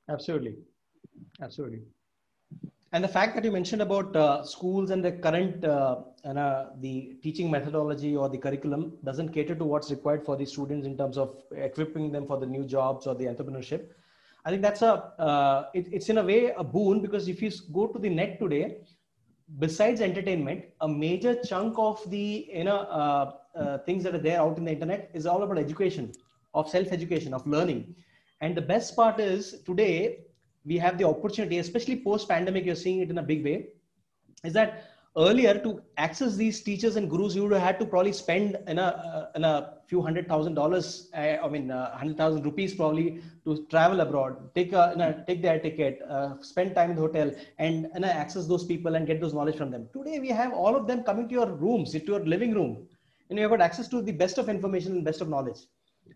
Absolutely. 0.10 0.56
Absolutely. 1.42 1.82
And 2.94 3.04
the 3.04 3.10
fact 3.10 3.36
that 3.36 3.44
you 3.44 3.52
mentioned 3.52 3.82
about 3.82 4.16
uh, 4.16 4.44
schools 4.44 4.90
and 4.92 5.04
the 5.04 5.12
current 5.12 5.66
uh, 5.66 5.98
and, 6.24 6.38
uh, 6.38 6.68
the 6.80 7.18
teaching 7.22 7.52
methodology 7.52 8.16
or 8.16 8.30
the 8.30 8.38
curriculum 8.38 8.94
doesn't 9.04 9.30
cater 9.30 9.54
to 9.56 9.66
what's 9.66 9.92
required 9.92 10.24
for 10.24 10.38
the 10.38 10.46
students 10.46 10.88
in 10.88 10.96
terms 10.98 11.18
of 11.18 11.44
equipping 11.54 12.12
them 12.12 12.26
for 12.26 12.38
the 12.40 12.46
new 12.46 12.64
jobs 12.64 13.06
or 13.06 13.16
the 13.16 13.26
entrepreneurship. 13.26 13.88
I 14.46 14.52
think 14.52 14.62
that's 14.62 14.84
a 14.84 14.94
uh, 15.20 15.70
it, 15.74 15.88
it's 15.92 16.08
in 16.10 16.20
a 16.20 16.24
way 16.24 16.54
a 16.56 16.64
boon 16.64 17.02
because 17.02 17.28
if 17.28 17.42
you 17.42 17.52
go 17.74 17.88
to 17.88 18.00
the 18.00 18.10
net 18.10 18.40
today 18.40 18.78
besides 19.60 20.02
entertainment, 20.02 20.66
a 20.82 20.88
major 20.88 21.36
chunk 21.44 21.76
of 21.78 22.10
the 22.10 22.50
you 22.52 22.64
know 22.64 22.78
uh, 22.78 23.34
uh, 23.56 23.78
things 23.80 24.04
that 24.04 24.16
are 24.16 24.20
there 24.20 24.40
out 24.40 24.58
in 24.58 24.66
the 24.66 24.72
internet 24.72 25.10
is 25.14 25.26
all 25.26 25.44
about 25.44 25.58
education, 25.58 26.12
of 26.54 26.70
self-education, 26.70 27.34
of 27.34 27.46
learning. 27.48 27.96
And 28.42 28.56
the 28.56 28.62
best 28.62 28.96
part 28.96 29.20
is 29.20 29.62
today 29.66 30.26
we 30.66 30.78
have 30.78 30.98
the 30.98 31.04
opportunity, 31.06 31.60
especially 31.60 32.02
post-pandemic, 32.04 32.66
you're 32.66 32.76
seeing 32.76 33.00
it 33.00 33.10
in 33.10 33.20
a 33.20 33.24
big 33.24 33.44
way, 33.44 33.68
is 34.44 34.54
that 34.54 34.95
earlier 35.18 35.58
to 35.60 35.82
access 35.98 36.36
these 36.36 36.62
teachers 36.62 36.96
and 36.98 37.10
gurus, 37.10 37.36
you 37.36 37.44
would 37.44 37.54
have 37.54 37.62
had 37.62 37.80
to 37.80 37.86
probably 37.86 38.12
spend 38.12 38.58
in 38.68 38.80
a, 38.80 38.84
uh, 38.84 39.32
in 39.36 39.44
a 39.44 39.76
few 39.88 40.02
hundred 40.02 40.28
thousand 40.28 40.56
dollars, 40.56 41.10
uh, 41.16 41.38
I 41.44 41.48
mean, 41.48 41.72
uh, 41.72 41.96
hundred 41.98 42.18
thousand 42.18 42.44
rupees 42.44 42.74
probably 42.74 43.22
to 43.46 43.66
travel 43.70 44.02
abroad, 44.02 44.54
take 44.56 44.74
a, 44.74 44.90
you 44.92 44.98
know, 44.98 45.24
take 45.28 45.42
their 45.42 45.60
ticket, 45.60 46.02
uh, 46.10 46.42
spend 46.42 46.76
time 46.76 46.90
in 46.90 46.96
the 46.98 47.02
hotel 47.02 47.32
and, 47.60 47.88
and 47.94 48.04
access 48.04 48.46
those 48.46 48.66
people 48.66 48.96
and 48.96 49.08
get 49.08 49.22
those 49.22 49.34
knowledge 49.34 49.58
from 49.58 49.72
them. 49.72 49.88
Today, 49.94 50.20
we 50.20 50.30
have 50.30 50.54
all 50.54 50.76
of 50.76 50.86
them 50.86 51.04
coming 51.04 51.28
to 51.30 51.34
your 51.34 51.48
rooms, 51.50 51.92
to 51.92 52.00
your 52.00 52.26
living 52.26 52.54
room, 52.54 52.86
and 53.30 53.40
you've 53.40 53.50
got 53.50 53.62
access 53.62 53.88
to 53.90 54.02
the 54.02 54.12
best 54.12 54.38
of 54.38 54.50
information 54.50 54.92
and 54.94 55.06
best 55.06 55.22
of 55.22 55.30
knowledge. 55.30 55.60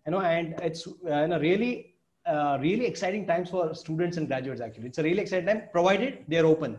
You 0.05 0.11
know, 0.11 0.21
and 0.21 0.55
it's 0.61 0.87
uh, 0.87 0.91
you 1.21 1.27
know, 1.27 1.39
really, 1.39 1.95
uh, 2.25 2.57
really 2.61 2.85
exciting 2.85 3.25
times 3.25 3.49
for 3.49 3.73
students 3.73 4.17
and 4.17 4.27
graduates. 4.27 4.61
Actually, 4.61 4.87
it's 4.87 4.97
a 4.97 5.03
really 5.03 5.21
exciting 5.21 5.47
time, 5.47 5.63
provided 5.71 6.25
they're 6.27 6.45
open, 6.45 6.77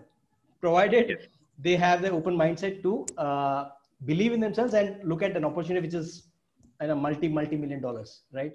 provided. 0.60 1.28
They 1.62 1.76
have 1.76 2.02
the 2.02 2.10
open 2.10 2.36
mindset 2.36 2.82
to 2.82 3.06
uh, 3.18 3.68
believe 4.04 4.32
in 4.32 4.40
themselves 4.40 4.74
and 4.74 5.02
look 5.04 5.22
at 5.22 5.36
an 5.36 5.44
opportunity 5.44 5.86
which 5.86 5.94
is 5.94 6.28
a 6.80 6.94
multi 6.94 7.28
multi 7.28 7.56
million 7.56 7.80
dollars, 7.80 8.22
right? 8.32 8.52